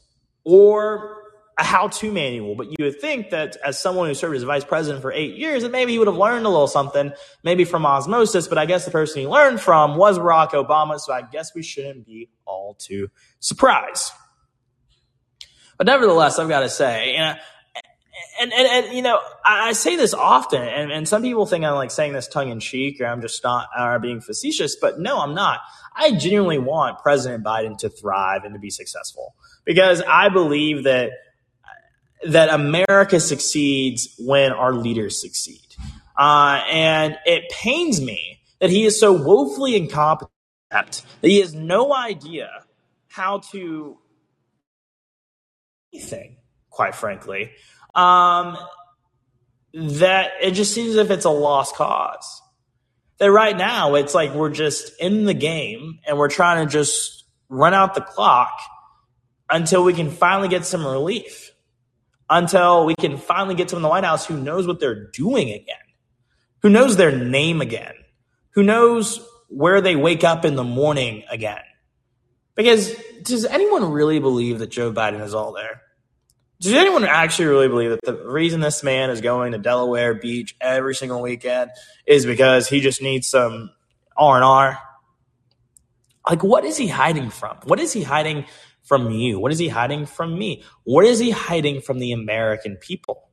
or 0.44 1.22
a 1.58 1.64
how 1.64 1.88
to 1.88 2.10
manual, 2.10 2.54
but 2.54 2.68
you 2.68 2.84
would 2.84 3.00
think 3.00 3.30
that 3.30 3.56
as 3.64 3.80
someone 3.80 4.08
who 4.08 4.14
served 4.14 4.36
as 4.36 4.42
vice 4.42 4.64
president 4.64 5.02
for 5.02 5.12
eight 5.12 5.36
years, 5.36 5.62
that 5.62 5.70
maybe 5.70 5.92
he 5.92 5.98
would 5.98 6.08
have 6.08 6.16
learned 6.16 6.46
a 6.46 6.48
little 6.48 6.66
something, 6.66 7.12
maybe 7.42 7.64
from 7.64 7.86
osmosis, 7.86 8.48
but 8.48 8.58
I 8.58 8.66
guess 8.66 8.84
the 8.84 8.90
person 8.90 9.20
he 9.20 9.26
learned 9.26 9.60
from 9.60 9.96
was 9.96 10.18
Barack 10.18 10.50
Obama, 10.50 10.98
so 10.98 11.12
I 11.12 11.22
guess 11.22 11.54
we 11.54 11.62
shouldn't 11.62 12.06
be 12.06 12.28
all 12.44 12.74
too 12.74 13.08
surprised. 13.40 14.10
But 15.78 15.86
nevertheless, 15.86 16.38
I've 16.38 16.48
got 16.48 16.60
to 16.60 16.68
say, 16.68 17.16
and, 18.40 18.52
and, 18.52 18.66
and, 18.66 18.96
you 18.96 19.02
know, 19.02 19.20
I, 19.44 19.68
I 19.68 19.72
say 19.72 19.96
this 19.96 20.14
often, 20.14 20.62
and, 20.62 20.90
and 20.90 21.08
some 21.08 21.22
people 21.22 21.46
think 21.46 21.64
I'm 21.64 21.74
like 21.74 21.90
saying 21.90 22.12
this 22.12 22.28
tongue 22.28 22.50
in 22.50 22.60
cheek 22.60 23.00
or 23.00 23.06
I'm 23.06 23.20
just 23.20 23.42
not 23.42 23.68
or 23.78 23.98
being 23.98 24.20
facetious, 24.20 24.76
but 24.76 24.98
no, 24.98 25.20
I'm 25.20 25.34
not. 25.34 25.60
I 25.96 26.12
genuinely 26.12 26.58
want 26.58 26.98
President 27.00 27.44
Biden 27.44 27.78
to 27.78 27.88
thrive 27.88 28.44
and 28.44 28.54
to 28.54 28.58
be 28.58 28.70
successful 28.70 29.34
because 29.64 30.02
I 30.06 30.28
believe 30.28 30.84
that 30.84 31.10
that 32.26 32.48
America 32.48 33.20
succeeds 33.20 34.14
when 34.18 34.52
our 34.52 34.72
leaders 34.72 35.20
succeed. 35.20 35.60
Uh, 36.16 36.62
and 36.70 37.18
it 37.26 37.50
pains 37.50 38.00
me 38.00 38.40
that 38.60 38.70
he 38.70 38.84
is 38.84 38.98
so 38.98 39.12
woefully 39.12 39.76
incompetent 39.76 40.30
that 40.70 41.02
he 41.20 41.40
has 41.40 41.54
no 41.54 41.94
idea 41.94 42.48
how 43.08 43.38
to 43.38 43.98
anything, 45.92 46.36
quite 46.70 46.94
frankly. 46.94 47.52
Um, 47.94 48.58
that 49.74 50.32
it 50.40 50.52
just 50.52 50.72
seems 50.72 50.90
as 50.90 50.96
if 50.96 51.10
it's 51.10 51.24
a 51.24 51.30
lost 51.30 51.74
cause. 51.74 52.42
That 53.18 53.30
right 53.30 53.56
now 53.56 53.94
it's 53.94 54.14
like 54.14 54.34
we're 54.34 54.50
just 54.50 54.92
in 55.00 55.24
the 55.24 55.34
game 55.34 55.98
and 56.06 56.18
we're 56.18 56.28
trying 56.28 56.66
to 56.66 56.72
just 56.72 57.24
run 57.48 57.74
out 57.74 57.94
the 57.94 58.00
clock 58.00 58.52
until 59.50 59.84
we 59.84 59.92
can 59.92 60.10
finally 60.10 60.48
get 60.48 60.64
some 60.64 60.86
relief, 60.86 61.52
until 62.30 62.86
we 62.86 62.94
can 62.94 63.16
finally 63.18 63.54
get 63.54 63.70
someone 63.70 63.80
in 63.80 63.82
the 63.82 63.88
White 63.88 64.04
House 64.04 64.26
who 64.26 64.36
knows 64.36 64.66
what 64.66 64.80
they're 64.80 65.10
doing 65.10 65.50
again, 65.50 65.76
who 66.62 66.70
knows 66.70 66.96
their 66.96 67.16
name 67.16 67.60
again, 67.60 67.94
who 68.50 68.62
knows 68.62 69.20
where 69.48 69.80
they 69.80 69.96
wake 69.96 70.24
up 70.24 70.44
in 70.44 70.56
the 70.56 70.64
morning 70.64 71.24
again. 71.30 71.62
Because 72.54 72.94
does 73.22 73.44
anyone 73.44 73.90
really 73.90 74.20
believe 74.20 74.60
that 74.60 74.70
Joe 74.70 74.92
Biden 74.92 75.22
is 75.22 75.34
all 75.34 75.52
there? 75.52 75.82
Does 76.64 76.72
anyone 76.72 77.04
actually 77.04 77.44
really 77.46 77.68
believe 77.68 77.90
that 77.90 78.00
the 78.02 78.26
reason 78.26 78.60
this 78.60 78.82
man 78.82 79.10
is 79.10 79.20
going 79.20 79.52
to 79.52 79.58
Delaware 79.58 80.14
Beach 80.14 80.56
every 80.62 80.94
single 80.94 81.20
weekend 81.20 81.70
is 82.06 82.24
because 82.24 82.66
he 82.66 82.80
just 82.80 83.02
needs 83.02 83.28
some 83.28 83.70
R 84.16 84.36
and 84.36 84.44
R? 84.44 84.78
Like, 86.26 86.42
what 86.42 86.64
is 86.64 86.78
he 86.78 86.88
hiding 86.88 87.28
from? 87.28 87.58
What 87.64 87.80
is 87.80 87.92
he 87.92 88.02
hiding 88.02 88.46
from 88.82 89.10
you? 89.10 89.38
What 89.38 89.52
is 89.52 89.58
he 89.58 89.68
hiding 89.68 90.06
from 90.06 90.38
me? 90.38 90.62
What 90.84 91.04
is 91.04 91.18
he 91.18 91.32
hiding 91.32 91.82
from 91.82 91.98
the 91.98 92.12
American 92.12 92.76
people? 92.76 93.28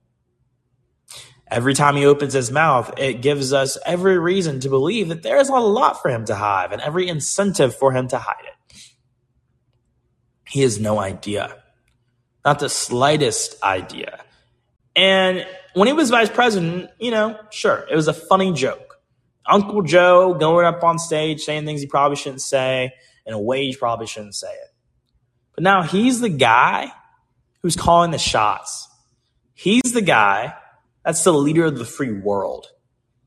Every 1.47 1.73
time 1.73 1.95
he 1.95 2.05
opens 2.05 2.33
his 2.33 2.51
mouth, 2.51 2.93
it 2.97 3.21
gives 3.21 3.53
us 3.53 3.77
every 3.85 4.19
reason 4.19 4.59
to 4.59 4.67
believe 4.67 5.07
that 5.07 5.23
there 5.23 5.37
is 5.37 5.47
a 5.47 5.53
lot 5.53 6.01
for 6.01 6.09
him 6.09 6.25
to 6.25 6.35
hide 6.35 6.73
and 6.73 6.81
every 6.81 7.07
incentive 7.07 7.73
for 7.73 7.93
him 7.93 8.09
to 8.09 8.17
hide 8.17 8.43
it. 8.43 8.77
He 10.49 10.63
has 10.63 10.81
no 10.81 10.99
idea, 10.99 11.60
not 12.43 12.59
the 12.59 12.69
slightest 12.69 13.61
idea. 13.63 14.23
And 14.95 15.45
when 15.73 15.87
he 15.87 15.93
was 15.93 16.09
vice 16.09 16.29
president, 16.29 16.89
you 16.99 17.11
know, 17.11 17.39
sure, 17.49 17.85
it 17.89 17.95
was 17.95 18.07
a 18.07 18.13
funny 18.13 18.53
joke. 18.53 18.99
Uncle 19.45 19.81
Joe 19.81 20.33
going 20.33 20.65
up 20.65 20.83
on 20.83 20.99
stage 20.99 21.41
saying 21.41 21.65
things 21.65 21.81
he 21.81 21.87
probably 21.87 22.15
shouldn't 22.15 22.41
say 22.41 22.93
in 23.25 23.33
a 23.33 23.39
way 23.39 23.65
he 23.65 23.75
probably 23.75 24.07
shouldn't 24.07 24.35
say 24.35 24.51
it. 24.51 24.69
But 25.55 25.63
now 25.63 25.83
he's 25.83 26.19
the 26.19 26.29
guy 26.29 26.91
who's 27.61 27.75
calling 27.75 28.11
the 28.11 28.17
shots. 28.17 28.87
He's 29.53 29.93
the 29.93 30.01
guy 30.01 30.55
that's 31.05 31.23
the 31.23 31.33
leader 31.33 31.65
of 31.65 31.77
the 31.77 31.85
free 31.85 32.11
world. 32.11 32.67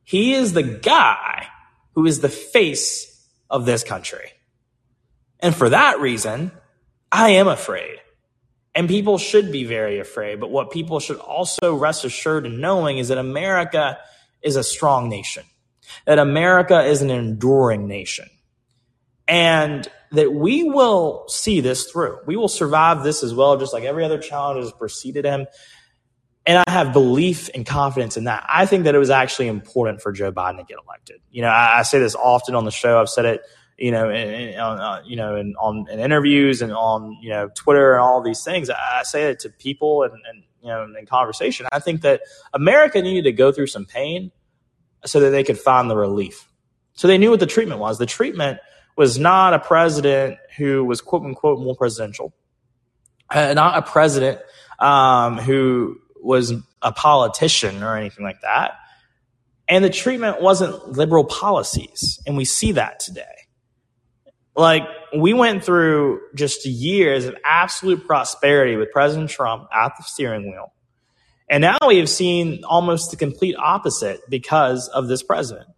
He 0.05 0.35
is 0.35 0.53
the 0.53 0.63
guy 0.63 1.47
who 1.95 2.07
is 2.07 2.21
the 2.21 2.29
face 2.29 3.29
of 3.51 3.67
this 3.67 3.85
country. 3.85 4.33
And 5.41 5.55
for 5.55 5.69
that 5.69 6.01
reason, 6.01 6.53
I 7.11 7.31
am 7.31 7.49
afraid. 7.49 7.99
And 8.75 8.89
people 8.89 9.19
should 9.19 9.53
be 9.53 9.65
very 9.65 10.01
afraid. 10.01 10.41
But 10.41 10.51
what 10.51 10.71
people 10.71 10.99
should 10.99 11.19
also 11.19 11.75
rest 11.75 12.05
assured 12.05 12.45
in 12.45 12.61
knowing 12.61 12.99
is 12.99 13.09
that 13.09 13.19
America 13.19 13.99
is 14.43 14.57
a 14.57 14.65
strong 14.65 15.09
nation, 15.09 15.45
that 16.07 16.19
America 16.19 16.83
is 16.83 17.01
an 17.01 17.11
enduring 17.11 17.87
nation, 17.87 18.29
and 19.29 19.89
that 20.13 20.33
we 20.33 20.65
will 20.65 21.25
see 21.29 21.61
this 21.61 21.91
through. 21.91 22.19
We 22.27 22.37
will 22.37 22.49
survive 22.49 23.03
this 23.03 23.23
as 23.23 23.33
well, 23.35 23.57
just 23.57 23.73
like 23.73 23.85
every 23.85 24.05
other 24.05 24.19
challenge 24.19 24.63
has 24.63 24.73
preceded 24.73 25.25
him. 25.25 25.47
And 26.47 26.63
I 26.67 26.71
have 26.71 26.93
belief 26.93 27.49
and 27.55 27.65
confidence 27.65 28.17
in 28.17 28.25
that. 28.25 28.45
I 28.49 28.67
think 28.67 28.85
that 28.85 28.95
it 28.95 28.99
was 28.99 29.09
actually 29.09 29.49
important 29.49 30.03
for 30.03 30.13
Joe 30.13 30.31
Biden 30.31 30.59
to 30.59 30.65
get 30.65 30.77
elected. 30.87 31.21
You 31.31 31.43
know, 31.43 31.49
I, 31.49 31.79
I 31.79 31.83
say 31.83 31.99
this 32.01 32.15
often 32.15 32.55
on 32.55 32.65
the 32.67 32.71
show. 32.71 33.01
I've 33.01 33.09
said 33.09 33.25
it, 33.25 33.41
you 33.79 33.91
know, 33.91 34.09
in, 34.09 34.29
in, 34.29 34.59
uh, 34.59 35.03
you 35.05 35.17
know, 35.17 35.37
in, 35.37 35.55
on 35.57 35.87
in 35.91 35.99
interviews 35.99 36.63
and 36.63 36.73
on 36.73 37.19
you 37.21 37.31
know 37.31 37.51
Twitter 37.55 37.95
and 37.95 38.03
all 38.03 38.23
these 38.23 38.43
things. 38.45 38.71
I, 38.71 39.01
I 39.01 39.03
say 39.03 39.25
it 39.31 39.41
to 39.41 39.51
people 39.51 40.03
and, 40.03 40.13
and 40.13 40.43
you 40.63 40.69
know 40.69 40.87
in 40.99 41.07
conversation. 41.07 41.67
I 41.73 41.81
think 41.81 42.03
that 42.03 42.23
America 42.53 43.03
needed 43.03 43.25
to 43.25 43.33
go 43.33 43.53
through 43.53 43.67
some 43.69 43.85
pain 43.85 44.31
so 45.05 45.21
that 45.21 45.31
they 45.31 45.45
could 45.45 45.59
find 45.59 45.91
the 45.91 45.97
relief. 45.97 46.49
So 46.95 47.09
they 47.09 47.19
knew 47.19 47.31
what 47.31 47.41
the 47.41 47.47
treatment 47.47 47.81
was. 47.81 47.99
The 47.99 48.07
treatment 48.07 48.61
was 48.97 49.19
not 49.19 49.55
a 49.55 49.59
president 49.59 50.39
who 50.57 50.85
was 50.85 51.01
quote 51.01 51.23
unquote 51.25 51.59
more 51.59 51.75
presidential, 51.75 52.33
uh, 53.31 53.55
not 53.55 53.77
a 53.77 53.83
president 53.83 54.41
um, 54.79 55.39
who 55.39 55.99
was 56.23 56.53
a 56.81 56.93
politician 56.93 57.83
or 57.83 57.97
anything 57.97 58.25
like 58.25 58.41
that. 58.43 58.75
And 59.67 59.85
the 59.85 59.91
treatment 59.91 60.41
wasn't 60.41 60.93
liberal 60.93 61.25
policies. 61.25 62.21
And 62.27 62.37
we 62.37 62.45
see 62.45 62.73
that 62.73 63.01
today. 63.01 63.44
Like, 64.57 64.85
we 65.17 65.33
went 65.33 65.65
through 65.65 66.21
just 66.35 66.65
years 66.67 67.25
of 67.25 67.37
absolute 67.45 68.07
prosperity 68.07 68.77
with 68.77 68.91
President 68.93 69.31
Trump 69.31 69.69
at 69.73 69.93
the 69.97 70.05
steering 70.05 70.51
wheel. 70.51 70.73
And 71.49 71.61
now 71.61 71.79
we 71.87 71.99
have 71.99 72.09
seen 72.09 72.65
almost 72.65 73.11
the 73.11 73.17
complete 73.17 73.57
opposite 73.57 74.21
because 74.29 74.89
of 74.89 75.09
this 75.09 75.23
president. 75.23 75.69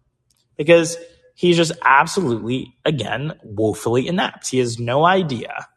Because 0.57 0.97
he's 1.35 1.57
just 1.57 1.71
absolutely, 1.83 2.75
again, 2.85 3.33
woefully 3.43 4.07
inept. 4.07 4.49
He 4.49 4.59
has 4.59 4.79
no 4.79 5.05
idea 5.05 5.67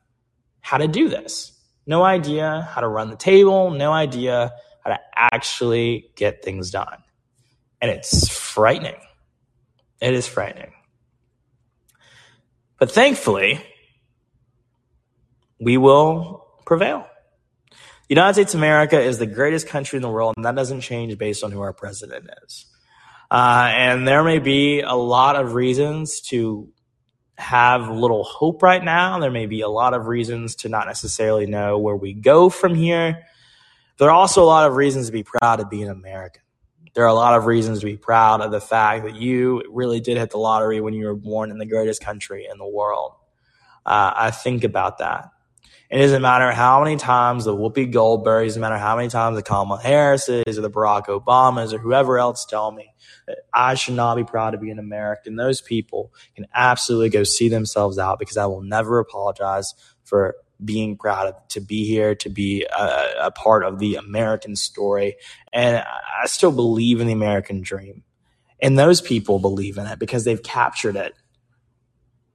how 0.61 0.79
to 0.79 0.87
do 0.87 1.09
this 1.09 1.53
no 1.91 2.05
idea 2.05 2.69
how 2.71 2.81
to 2.81 2.89
run 2.89 3.11
the 3.11 3.17
table, 3.17 3.71
no 3.71 3.93
idea 3.93 4.53
how 4.85 4.91
to 4.91 5.01
actually 5.15 6.11
get 6.15 6.43
things 6.43 6.71
done. 6.71 6.99
And 7.81 7.91
it's 7.91 8.29
frightening. 8.29 9.01
It 10.01 10.15
is 10.15 10.27
frightening. 10.27 10.73
But 12.81 12.90
thankfully, 12.90 13.62
we 15.61 15.77
will 15.77 16.47
prevail. 16.64 17.07
The 17.71 18.16
United 18.16 18.35
States 18.35 18.55
of 18.55 18.61
America 18.61 18.99
is 18.99 19.19
the 19.19 19.27
greatest 19.27 19.69
country 19.69 19.99
in 19.99 20.03
the 20.03 20.09
world, 20.09 20.35
and 20.37 20.47
that 20.47 20.57
doesn't 20.57 20.81
change 20.81 21.16
based 21.19 21.45
on 21.45 21.53
who 21.53 21.61
our 21.61 21.75
president 21.75 22.29
is. 22.43 22.64
Uh, 23.31 23.71
and 23.73 24.09
there 24.09 24.25
may 24.25 24.38
be 24.38 24.81
a 24.81 24.95
lot 24.95 25.37
of 25.37 25.53
reasons 25.53 26.23
to 26.23 26.73
have 27.37 27.88
little 27.88 28.25
hope 28.25 28.62
right 28.62 28.83
now. 28.83 29.19
There 29.19 29.31
may 29.31 29.47
be 29.47 29.61
a 29.61 29.69
lot 29.69 29.93
of 29.93 30.07
reasons 30.07 30.57
to 30.57 30.71
not 30.71 30.87
necessarily 30.87 31.45
know 31.47 31.79
where 31.79 31.97
we 31.97 32.14
go 32.14 32.49
from 32.49 32.75
here. 32.75 33.25
There 33.99 34.09
are 34.09 34.16
also 34.16 34.43
a 34.43 34.47
lot 34.47 34.66
of 34.66 34.75
reasons 34.75 35.07
to 35.07 35.12
be 35.12 35.23
proud 35.23 35.61
of 35.61 35.69
being 35.69 35.88
American. 35.88 36.43
There 36.94 37.05
are 37.05 37.09
a 37.09 37.14
lot 37.14 37.37
of 37.37 37.46
reasons 37.46 37.81
to 37.81 37.87
be 37.87 37.96
proud 37.96 38.40
of 38.40 38.50
the 38.50 38.61
fact 38.61 39.05
that 39.05 39.16
you 39.16 39.62
really 39.70 40.00
did 40.00 40.16
hit 40.16 40.31
the 40.31 40.38
lottery 40.38 40.81
when 40.81 40.94
you 40.94 41.07
were 41.07 41.14
born 41.14 41.50
in 41.50 41.59
the 41.59 41.66
greatest 41.66 42.03
country 42.03 42.48
in 42.50 42.59
the 42.59 42.66
world. 42.68 43.12
Uh, 43.87 44.12
I 44.14 44.31
think 44.31 44.64
about 44.64 44.98
that. 44.98 45.31
It 45.90 45.98
doesn't 45.98 46.22
matter 46.22 46.53
how 46.53 46.85
many 46.85 46.96
times 46.96 47.44
the 47.44 47.57
Whoopi 47.57 47.90
Goldberg, 47.90 48.44
it 48.44 48.50
doesn't 48.50 48.61
matter 48.61 48.79
how 48.79 48.94
many 48.94 49.09
times 49.09 49.37
the 49.37 49.42
Kamala 49.42 49.83
Harrises 49.83 50.44
or 50.46 50.61
the 50.61 50.70
Barack 50.70 51.07
Obamas 51.07 51.72
or 51.72 51.79
whoever 51.79 52.16
else 52.16 52.44
tell 52.44 52.70
me 52.70 52.94
that 53.26 53.38
I 53.53 53.74
should 53.74 53.94
not 53.94 54.14
be 54.14 54.22
proud 54.22 54.53
to 54.53 54.59
be 54.59 54.70
an 54.70 54.79
American. 54.79 55.35
Those 55.35 55.61
people 55.61 56.12
can 56.37 56.46
absolutely 56.55 57.09
go 57.09 57.24
see 57.24 57.48
themselves 57.48 57.98
out 57.98 58.20
because 58.20 58.37
I 58.37 58.46
will 58.46 58.62
never 58.62 59.00
apologize 59.00 59.74
for 60.05 60.37
being 60.64 60.96
proud 60.96 61.35
to 61.51 61.61
be 61.61 61.85
here, 61.87 62.14
to 62.16 62.29
be 62.29 62.64
a, 62.64 63.12
a 63.23 63.31
part 63.31 63.64
of 63.64 63.79
the 63.79 63.96
American 63.96 64.57
story. 64.57 65.16
And 65.53 65.79
I 65.79 66.27
still 66.27 66.53
believe 66.53 67.01
in 67.01 67.07
the 67.07 67.12
American 67.12 67.62
dream. 67.62 68.05
And 68.62 68.79
those 68.79 69.01
people 69.01 69.38
believe 69.38 69.79
in 69.79 69.87
it 69.87 69.99
because 69.99 70.25
they've 70.25 70.42
captured 70.42 70.96
it 70.96 71.14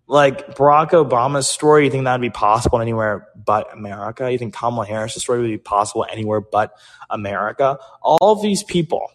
like 0.07 0.55
Barack 0.55 0.91
Obama's 0.91 1.47
story, 1.47 1.85
you 1.85 1.91
think 1.91 2.03
that 2.03 2.13
would 2.13 2.21
be 2.21 2.29
possible 2.29 2.79
anywhere 2.79 3.27
but 3.35 3.73
America? 3.73 4.31
You 4.31 4.37
think 4.37 4.53
Kamala 4.53 4.85
Harris' 4.85 5.15
story 5.15 5.41
would 5.41 5.47
be 5.47 5.57
possible 5.57 6.05
anywhere 6.09 6.41
but 6.41 6.77
America? 7.09 7.79
All 8.01 8.33
of 8.33 8.41
these 8.41 8.63
people 8.63 9.09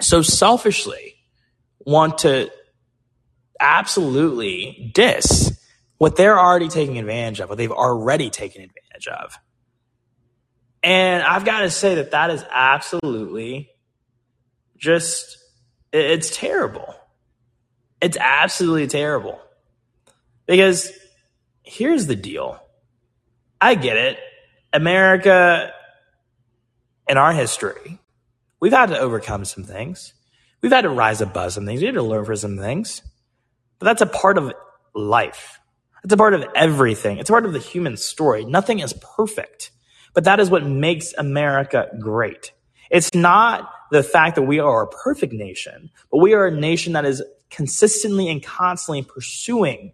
so 0.00 0.22
selfishly 0.22 1.16
want 1.80 2.18
to 2.18 2.50
absolutely 3.58 4.92
diss 4.94 5.58
what 6.02 6.16
they're 6.16 6.36
already 6.36 6.66
taking 6.66 6.98
advantage 6.98 7.38
of, 7.38 7.48
what 7.48 7.56
they've 7.56 7.70
already 7.70 8.28
taken 8.28 8.60
advantage 8.62 9.06
of. 9.06 9.38
And 10.82 11.22
I've 11.22 11.44
got 11.44 11.60
to 11.60 11.70
say 11.70 11.94
that 11.94 12.10
that 12.10 12.30
is 12.30 12.44
absolutely 12.50 13.70
just, 14.76 15.38
it's 15.92 16.36
terrible. 16.36 16.92
It's 18.00 18.16
absolutely 18.16 18.88
terrible. 18.88 19.40
Because 20.44 20.90
here's 21.62 22.08
the 22.08 22.16
deal 22.16 22.60
I 23.60 23.76
get 23.76 23.96
it. 23.96 24.18
America, 24.72 25.72
in 27.08 27.16
our 27.16 27.32
history, 27.32 28.00
we've 28.58 28.72
had 28.72 28.88
to 28.88 28.98
overcome 28.98 29.44
some 29.44 29.62
things. 29.62 30.14
We've 30.62 30.72
had 30.72 30.80
to 30.80 30.90
rise 30.90 31.20
above 31.20 31.52
some 31.52 31.64
things. 31.64 31.80
We 31.80 31.86
had 31.86 31.94
to 31.94 32.02
learn 32.02 32.24
from 32.24 32.34
some 32.34 32.58
things. 32.58 33.02
But 33.78 33.84
that's 33.84 34.02
a 34.02 34.06
part 34.06 34.36
of 34.36 34.52
life. 34.96 35.60
It's 36.04 36.12
a 36.12 36.16
part 36.16 36.34
of 36.34 36.44
everything. 36.54 37.18
It's 37.18 37.30
a 37.30 37.32
part 37.32 37.46
of 37.46 37.52
the 37.52 37.58
human 37.58 37.96
story. 37.96 38.44
Nothing 38.44 38.80
is 38.80 38.94
perfect, 39.16 39.70
but 40.14 40.24
that 40.24 40.40
is 40.40 40.50
what 40.50 40.64
makes 40.64 41.12
America 41.16 41.88
great. 42.00 42.52
It's 42.90 43.14
not 43.14 43.70
the 43.90 44.02
fact 44.02 44.34
that 44.36 44.42
we 44.42 44.58
are 44.58 44.82
a 44.82 44.88
perfect 44.88 45.32
nation, 45.32 45.90
but 46.10 46.18
we 46.18 46.34
are 46.34 46.46
a 46.46 46.50
nation 46.50 46.94
that 46.94 47.04
is 47.04 47.22
consistently 47.50 48.28
and 48.28 48.42
constantly 48.42 49.02
pursuing 49.02 49.92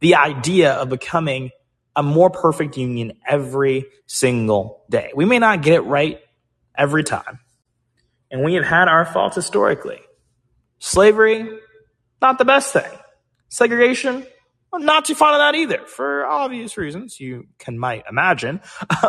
the 0.00 0.14
idea 0.14 0.72
of 0.74 0.88
becoming 0.88 1.50
a 1.96 2.02
more 2.02 2.30
perfect 2.30 2.76
union 2.76 3.12
every 3.26 3.86
single 4.06 4.84
day. 4.88 5.10
We 5.14 5.24
may 5.24 5.38
not 5.38 5.62
get 5.62 5.74
it 5.74 5.80
right 5.80 6.20
every 6.76 7.02
time, 7.02 7.40
and 8.30 8.44
we 8.44 8.54
have 8.54 8.64
had 8.64 8.88
our 8.88 9.04
faults 9.04 9.34
historically. 9.34 10.00
Slavery, 10.78 11.58
not 12.22 12.38
the 12.38 12.44
best 12.44 12.72
thing. 12.72 12.90
Segregation, 13.48 14.26
well, 14.72 14.82
not 14.82 15.04
too 15.04 15.14
fond 15.14 15.34
of 15.34 15.40
that 15.40 15.54
either, 15.54 15.84
for 15.86 16.26
obvious 16.26 16.76
reasons 16.76 17.18
you 17.18 17.46
can 17.58 17.78
might 17.78 18.04
imagine. 18.08 18.60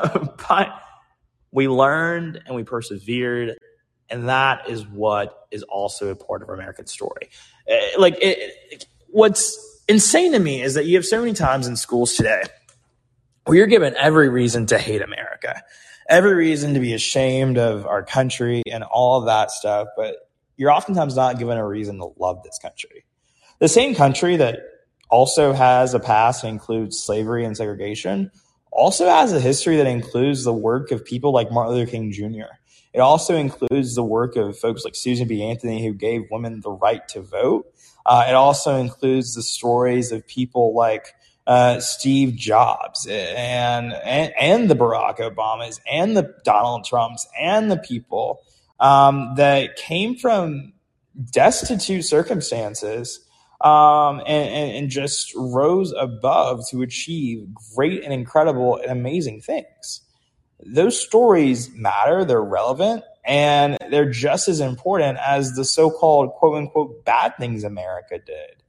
but 0.50 0.70
we 1.52 1.68
learned 1.68 2.42
and 2.46 2.56
we 2.56 2.64
persevered, 2.64 3.58
and 4.10 4.30
that 4.30 4.70
is 4.70 4.88
what 4.88 5.48
is 5.52 5.64
also 5.64 6.10
a 6.10 6.16
part 6.16 6.42
of 6.42 6.50
our 6.50 6.56
American 6.56 6.88
story. 6.88 7.30
Eh, 7.68 7.92
like, 7.98 8.16
it, 8.22 8.54
it, 8.72 8.86
what's 9.08 9.84
insane 9.88 10.32
to 10.32 10.40
me 10.40 10.62
is 10.62 10.74
that 10.74 10.86
you 10.86 10.96
have 10.96 11.06
so 11.06 11.20
many 11.20 11.34
times 11.34 11.68
in 11.68 11.76
schools 11.76 12.16
today 12.16 12.44
where 13.46 13.58
you're 13.58 13.68
given 13.68 13.96
every 13.98 14.30
reason 14.30 14.66
to 14.68 14.78
hate 14.78 15.02
America, 15.02 15.62
every 16.10 16.34
reason 16.34 16.74
to 16.74 16.80
be 16.80 16.94
ashamed 16.94 17.58
of 17.58 17.86
our 17.86 18.04
country 18.04 18.64
and 18.72 18.84
all 18.84 19.20
of 19.20 19.26
that 19.26 19.52
stuff, 19.52 19.90
but 19.96 20.16
you're 20.58 20.72
oftentimes 20.72 21.16
not 21.16 21.38
given 21.38 21.58
a 21.58 21.68
reason 21.68 21.98
to 21.98 22.12
love 22.18 22.44
this 22.44 22.58
country. 22.60 23.06
The 23.60 23.68
same 23.68 23.96
country 23.96 24.38
that 24.38 24.60
also 25.12 25.54
has 25.54 25.94
a 25.94 26.00
past 26.00 26.42
that 26.42 26.48
includes 26.48 26.98
slavery 26.98 27.46
and 27.46 27.56
segregation, 27.56 28.32
also 28.72 29.08
has 29.08 29.34
a 29.34 29.40
history 29.40 29.76
that 29.78 29.88
includes 29.88 30.44
the 30.44 30.54
work 30.54 30.92
of 30.92 31.06
people 31.06 31.32
like 31.32 31.52
Martin 31.52 31.76
Luther 31.76 31.92
King 31.92 32.12
Jr. 32.12 32.54
It 32.94 33.00
also 33.00 33.36
includes 33.36 33.96
the 33.96 34.04
work 34.04 34.36
of 34.36 34.58
folks 34.58 34.84
like 34.84 34.96
Susan 34.96 35.28
B. 35.28 35.44
Anthony, 35.44 35.86
who 35.86 35.94
gave 35.94 36.32
women 36.32 36.62
the 36.62 36.72
right 36.72 37.06
to 37.10 37.22
vote. 37.22 37.68
Uh, 38.06 38.26
it 38.28 38.34
also 38.34 38.78
includes 38.78 39.36
the 39.36 39.44
stories 39.44 40.12
of 40.12 40.26
people 40.26 40.74
like 40.74 41.14
uh, 41.46 41.80
Steve 41.80 42.36
Jobs 42.36 43.06
and, 43.08 43.94
and, 43.94 44.34
and 44.40 44.70
the 44.70 44.76
Barack 44.76 45.18
Obamas 45.20 45.80
and 45.92 46.16
the 46.16 46.34
Donald 46.44 46.86
Trumps 46.86 47.28
and 47.40 47.70
the 47.70 47.78
people 47.78 48.42
um, 48.80 49.34
that 49.38 49.76
came 49.76 50.16
from 50.18 50.74
destitute 51.32 52.06
circumstances 52.06 53.20
um, 53.64 54.20
and, 54.22 54.50
and, 54.50 54.72
and 54.72 54.90
just 54.90 55.34
rose 55.36 55.94
above 55.94 56.64
to 56.70 56.82
achieve 56.82 57.48
great 57.76 58.04
and 58.04 58.14
incredible 58.14 58.78
and 58.78 58.92
amazing 58.92 59.42
things. 59.42 60.02
Those 60.66 61.00
stories 61.00 61.70
matter, 61.76 62.24
they're 62.26 62.42
relevant, 62.42 63.04
and 63.24 63.78
they're 63.90 64.10
just 64.10 64.48
as 64.48 64.60
important 64.60 65.18
as 65.20 65.54
the 65.54 65.66
so 65.66 65.92
called 65.92 66.32
quote 66.34 66.58
unquote 66.58 67.06
bad 67.06 67.34
things 67.38 67.64
America 67.64 68.20
did. 68.26 68.64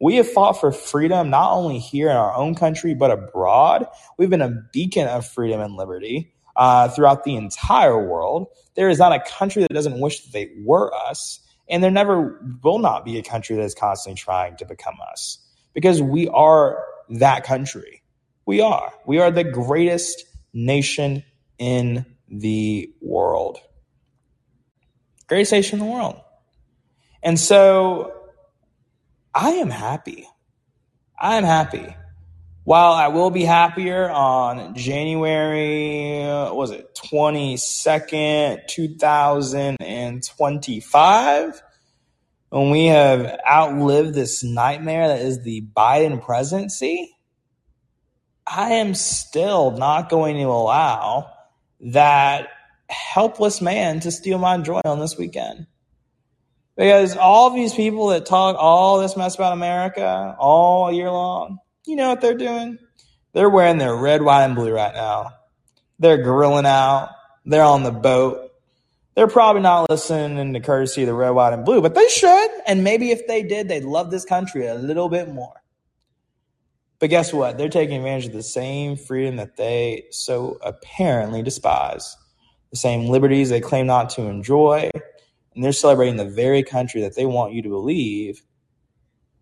We 0.00 0.16
have 0.16 0.30
fought 0.30 0.60
for 0.60 0.72
freedom 0.72 1.30
not 1.30 1.52
only 1.52 1.78
here 1.78 2.10
in 2.10 2.16
our 2.16 2.34
own 2.34 2.54
country, 2.54 2.94
but 2.94 3.10
abroad. 3.10 3.86
We've 4.18 4.30
been 4.30 4.42
a 4.42 4.62
beacon 4.72 5.08
of 5.08 5.26
freedom 5.26 5.60
and 5.60 5.74
liberty 5.74 6.34
uh, 6.54 6.88
throughout 6.88 7.24
the 7.24 7.36
entire 7.36 7.98
world. 8.06 8.48
There 8.74 8.90
is 8.90 8.98
not 8.98 9.12
a 9.12 9.20
country 9.20 9.62
that 9.62 9.72
doesn't 9.72 9.98
wish 9.98 10.20
that 10.20 10.32
they 10.32 10.50
were 10.64 10.92
us. 10.94 11.40
And 11.68 11.82
there 11.82 11.90
never 11.90 12.40
will 12.62 12.78
not 12.78 13.04
be 13.04 13.18
a 13.18 13.22
country 13.22 13.56
that 13.56 13.62
is 13.62 13.74
constantly 13.74 14.16
trying 14.16 14.56
to 14.56 14.64
become 14.64 14.96
us 15.12 15.38
because 15.74 16.00
we 16.00 16.28
are 16.28 16.84
that 17.10 17.44
country. 17.44 18.02
We 18.46 18.60
are. 18.60 18.92
We 19.04 19.18
are 19.18 19.30
the 19.30 19.44
greatest 19.44 20.24
nation 20.52 21.24
in 21.58 22.06
the 22.28 22.90
world. 23.00 23.58
Greatest 25.26 25.52
nation 25.52 25.80
in 25.80 25.86
the 25.86 25.92
world. 25.92 26.20
And 27.22 27.38
so 27.38 28.12
I 29.34 29.50
am 29.50 29.70
happy. 29.70 30.28
I 31.18 31.36
am 31.36 31.44
happy. 31.44 31.94
While 32.66 32.92
I 32.94 33.08
will 33.08 33.30
be 33.30 33.44
happier 33.44 34.10
on 34.10 34.74
January, 34.74 36.24
uh, 36.24 36.52
was 36.52 36.72
it 36.72 36.92
22nd, 36.96 38.66
2025, 38.66 41.62
when 42.48 42.70
we 42.70 42.86
have 42.86 43.38
outlived 43.48 44.14
this 44.14 44.42
nightmare 44.42 45.06
that 45.06 45.20
is 45.20 45.44
the 45.44 45.64
Biden 45.76 46.20
presidency, 46.20 47.16
I 48.44 48.72
am 48.72 48.94
still 48.94 49.70
not 49.70 50.08
going 50.08 50.34
to 50.34 50.46
allow 50.46 51.30
that 51.82 52.48
helpless 52.88 53.60
man 53.60 54.00
to 54.00 54.10
steal 54.10 54.38
my 54.38 54.58
joy 54.58 54.80
on 54.84 54.98
this 54.98 55.16
weekend. 55.16 55.68
Because 56.76 57.16
all 57.16 57.50
these 57.50 57.74
people 57.74 58.08
that 58.08 58.26
talk 58.26 58.56
all 58.58 58.98
this 58.98 59.16
mess 59.16 59.36
about 59.36 59.52
America 59.52 60.34
all 60.40 60.90
year 60.90 61.12
long, 61.12 61.60
you 61.86 61.96
know 61.96 62.10
what 62.10 62.20
they're 62.20 62.34
doing? 62.34 62.78
They're 63.32 63.50
wearing 63.50 63.78
their 63.78 63.94
red, 63.94 64.22
white, 64.22 64.44
and 64.44 64.54
blue 64.54 64.72
right 64.72 64.94
now. 64.94 65.30
They're 65.98 66.22
grilling 66.22 66.66
out. 66.66 67.10
They're 67.44 67.62
on 67.62 67.82
the 67.82 67.92
boat. 67.92 68.50
They're 69.14 69.28
probably 69.28 69.62
not 69.62 69.88
listening 69.88 70.52
to 70.52 70.60
courtesy 70.60 71.02
of 71.02 71.06
the 71.06 71.14
red, 71.14 71.30
white, 71.30 71.54
and 71.54 71.64
blue, 71.64 71.80
but 71.80 71.94
they 71.94 72.08
should. 72.08 72.50
And 72.66 72.84
maybe 72.84 73.10
if 73.12 73.26
they 73.26 73.42
did, 73.42 73.68
they'd 73.68 73.84
love 73.84 74.10
this 74.10 74.24
country 74.24 74.66
a 74.66 74.74
little 74.74 75.08
bit 75.08 75.28
more. 75.32 75.62
But 76.98 77.10
guess 77.10 77.32
what? 77.32 77.56
They're 77.56 77.68
taking 77.68 77.96
advantage 77.96 78.26
of 78.26 78.32
the 78.32 78.42
same 78.42 78.96
freedom 78.96 79.36
that 79.36 79.56
they 79.56 80.04
so 80.10 80.58
apparently 80.62 81.42
despise, 81.42 82.16
the 82.70 82.76
same 82.76 83.06
liberties 83.06 83.48
they 83.48 83.60
claim 83.60 83.86
not 83.86 84.10
to 84.10 84.22
enjoy. 84.22 84.90
And 85.54 85.64
they're 85.64 85.72
celebrating 85.72 86.16
the 86.16 86.28
very 86.28 86.62
country 86.62 87.00
that 87.02 87.16
they 87.16 87.26
want 87.26 87.54
you 87.54 87.62
to 87.62 87.68
believe 87.68 88.42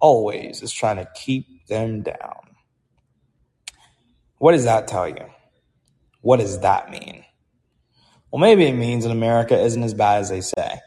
always 0.05 0.61
is 0.61 0.71
trying 0.71 0.97
to 0.97 1.09
keep 1.15 1.67
them 1.67 2.03
down. 2.03 2.43
What 4.37 4.53
does 4.53 4.65
that 4.65 4.87
tell 4.87 5.09
you? 5.09 5.25
What 6.21 6.41
does 6.41 6.61
that 6.61 6.91
mean? 6.91 7.25
Well, 8.31 8.39
maybe 8.39 8.67
it 8.67 8.75
means 8.75 9.05
that 9.05 9.11
America 9.11 9.59
isn't 9.59 9.83
as 9.83 9.95
bad 9.95 10.21
as 10.21 10.29
they 10.29 10.43
say. 10.43 10.79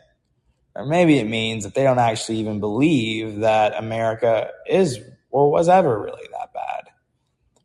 Or 0.75 0.85
maybe 0.85 1.17
it 1.17 1.23
means 1.23 1.63
that 1.63 1.73
they 1.73 1.81
don't 1.81 1.97
actually 1.97 2.37
even 2.37 2.59
believe 2.59 3.39
that 3.39 3.73
America 3.75 4.51
is 4.69 4.99
or 5.31 5.49
was 5.49 5.67
ever 5.67 5.99
really 5.99 6.27
that 6.33 6.53
bad. 6.53 6.83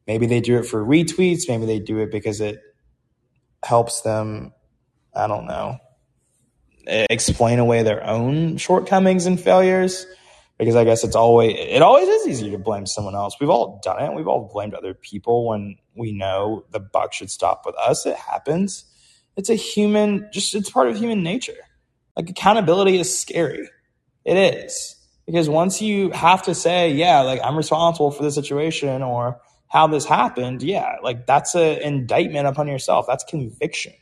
Maybe 0.06 0.24
they 0.24 0.40
do 0.40 0.56
it 0.56 0.64
for 0.64 0.82
retweets. 0.82 1.48
Maybe 1.48 1.66
they 1.66 1.80
do 1.80 1.98
it 1.98 2.10
because 2.10 2.40
it 2.40 2.60
helps 3.62 4.00
them, 4.00 4.54
I 5.14 5.26
don't 5.26 5.46
know, 5.46 5.76
explain 6.86 7.58
away 7.58 7.82
their 7.82 8.02
own 8.02 8.56
shortcomings 8.56 9.26
and 9.26 9.38
failures 9.38 10.06
because 10.58 10.76
I 10.76 10.84
guess 10.84 11.04
it's 11.04 11.16
always 11.16 11.54
it 11.56 11.82
always 11.82 12.08
is 12.08 12.28
easier 12.28 12.52
to 12.52 12.58
blame 12.58 12.86
someone 12.86 13.14
else. 13.14 13.36
We've 13.40 13.50
all 13.50 13.80
done 13.82 14.02
it. 14.02 14.14
We've 14.14 14.28
all 14.28 14.50
blamed 14.52 14.74
other 14.74 14.94
people 14.94 15.48
when 15.48 15.76
we 15.96 16.12
know 16.12 16.64
the 16.70 16.80
buck 16.80 17.12
should 17.12 17.30
stop 17.30 17.62
with 17.66 17.74
us. 17.76 18.06
It 18.06 18.16
happens. 18.16 18.84
It's 19.36 19.50
a 19.50 19.54
human 19.54 20.28
just 20.32 20.54
it's 20.54 20.70
part 20.70 20.88
of 20.88 20.96
human 20.96 21.22
nature. 21.22 21.56
Like 22.16 22.30
accountability 22.30 22.98
is 22.98 23.18
scary. 23.18 23.68
It 24.24 24.36
is. 24.36 24.96
Because 25.26 25.48
once 25.48 25.80
you 25.80 26.10
have 26.10 26.42
to 26.42 26.54
say, 26.54 26.92
yeah, 26.92 27.20
like 27.20 27.40
I'm 27.42 27.56
responsible 27.56 28.10
for 28.10 28.22
the 28.22 28.30
situation 28.30 29.02
or 29.02 29.40
how 29.68 29.86
this 29.86 30.04
happened, 30.04 30.62
yeah, 30.62 30.96
like 31.02 31.26
that's 31.26 31.54
an 31.54 31.78
indictment 31.78 32.46
upon 32.46 32.68
yourself. 32.68 33.06
That's 33.08 33.24
conviction. 33.24 33.94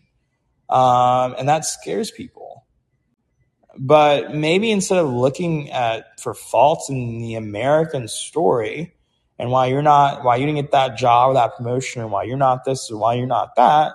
Um, 0.69 1.35
and 1.39 1.49
that 1.49 1.65
scares 1.65 2.11
people. 2.11 2.67
But 3.79 4.35
maybe 4.35 4.71
instead 4.71 4.99
of 4.99 5.13
looking 5.13 5.71
at 5.71 6.21
for 6.21 6.35
faults 6.35 6.91
in 6.91 7.19
the 7.19 7.35
American 7.35 8.09
story, 8.09 8.95
and 9.39 9.51
why 9.51 9.67
you're 9.67 9.83
not, 9.83 10.25
why 10.25 10.37
you 10.37 10.47
didn't 10.47 10.61
get 10.61 10.73
that 10.73 10.99
job 10.99 11.31
or 11.31 11.35
that 11.35 11.57
promotion, 11.57 12.03
or 12.03 12.09
why 12.09 12.25
you're 12.25 12.37
not 12.37 12.65
this 12.65 12.91
or 12.91 12.99
why 12.99 13.15
you're 13.15 13.27
not 13.27 13.57
that, 13.57 13.95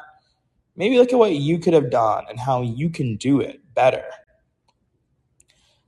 maybe 0.76 0.98
look 0.98 1.14
at 1.14 1.20
what 1.20 1.34
you 1.34 1.60
could 1.60 1.74
have 1.74 1.92
done 1.92 2.26
and 2.30 2.40
how 2.40 2.62
you 2.62 2.90
can 2.90 3.16
do 3.18 3.42
it 3.42 3.62
better. 3.74 4.04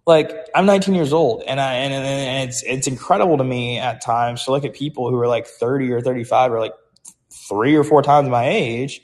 Like 0.05 0.31
I'm 0.55 0.65
19 0.65 0.95
years 0.95 1.11
old, 1.11 1.43
and 1.47 1.59
I 1.59 1.73
and, 1.73 1.93
and 1.93 2.49
it's 2.49 2.63
it's 2.63 2.87
incredible 2.87 3.37
to 3.37 3.43
me 3.43 3.77
at 3.77 3.99
times 4.01 4.45
to 4.45 4.51
look 4.51 4.63
at 4.63 4.73
people 4.73 5.09
who 5.09 5.17
are 5.17 5.27
like 5.27 5.47
30 5.47 5.91
or 5.91 6.01
35 6.01 6.53
or 6.53 6.59
like 6.59 6.73
three 7.49 7.75
or 7.75 7.83
four 7.83 8.01
times 8.01 8.29
my 8.29 8.47
age, 8.47 9.01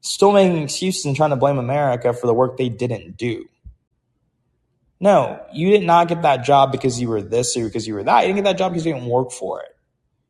still 0.00 0.32
making 0.32 0.62
excuses 0.62 1.06
and 1.06 1.16
trying 1.16 1.30
to 1.30 1.36
blame 1.36 1.58
America 1.58 2.12
for 2.12 2.26
the 2.26 2.34
work 2.34 2.56
they 2.56 2.68
didn't 2.68 3.16
do. 3.16 3.46
No, 5.00 5.44
you 5.52 5.70
did 5.70 5.82
not 5.82 6.08
get 6.08 6.22
that 6.22 6.44
job 6.44 6.72
because 6.72 7.00
you 7.00 7.08
were 7.08 7.20
this 7.20 7.56
or 7.56 7.64
because 7.64 7.86
you 7.86 7.94
were 7.94 8.04
that. 8.04 8.22
You 8.22 8.28
didn't 8.28 8.44
get 8.44 8.50
that 8.52 8.58
job 8.58 8.72
because 8.72 8.86
you 8.86 8.94
didn't 8.94 9.08
work 9.08 9.32
for 9.32 9.60
it. 9.60 9.76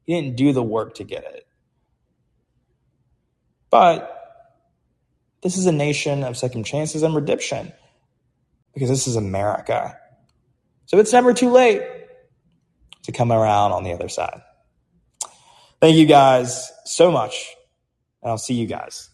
You 0.07 0.20
didn't 0.20 0.37
do 0.37 0.53
the 0.53 0.62
work 0.62 0.94
to 0.96 1.05
get 1.05 1.24
it. 1.24 1.46
But 3.70 4.11
this 5.42 5.57
is 5.57 5.66
a 5.66 5.72
nation 5.72 6.24
of 6.24 6.37
second 6.37 6.64
chances 6.64 7.03
and 7.03 7.14
redemption 7.14 7.72
because 8.72 8.88
this 8.88 9.07
is 9.07 9.16
America. 9.16 9.98
So 10.87 10.98
it's 10.98 11.12
never 11.12 11.33
too 11.35 11.50
late 11.50 11.83
to 13.05 13.12
come 13.12 13.31
around 13.31 13.72
on 13.72 13.85
the 13.85 13.92
other 13.92 14.09
side. 14.09 14.40
Thank 15.81 15.96
you 15.96 16.07
guys 16.07 16.72
so 16.85 17.11
much. 17.11 17.55
And 18.22 18.31
I'll 18.31 18.38
see 18.38 18.55
you 18.55 18.66
guys 18.66 19.11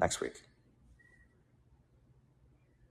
next 0.00 0.20
week. 0.20 0.34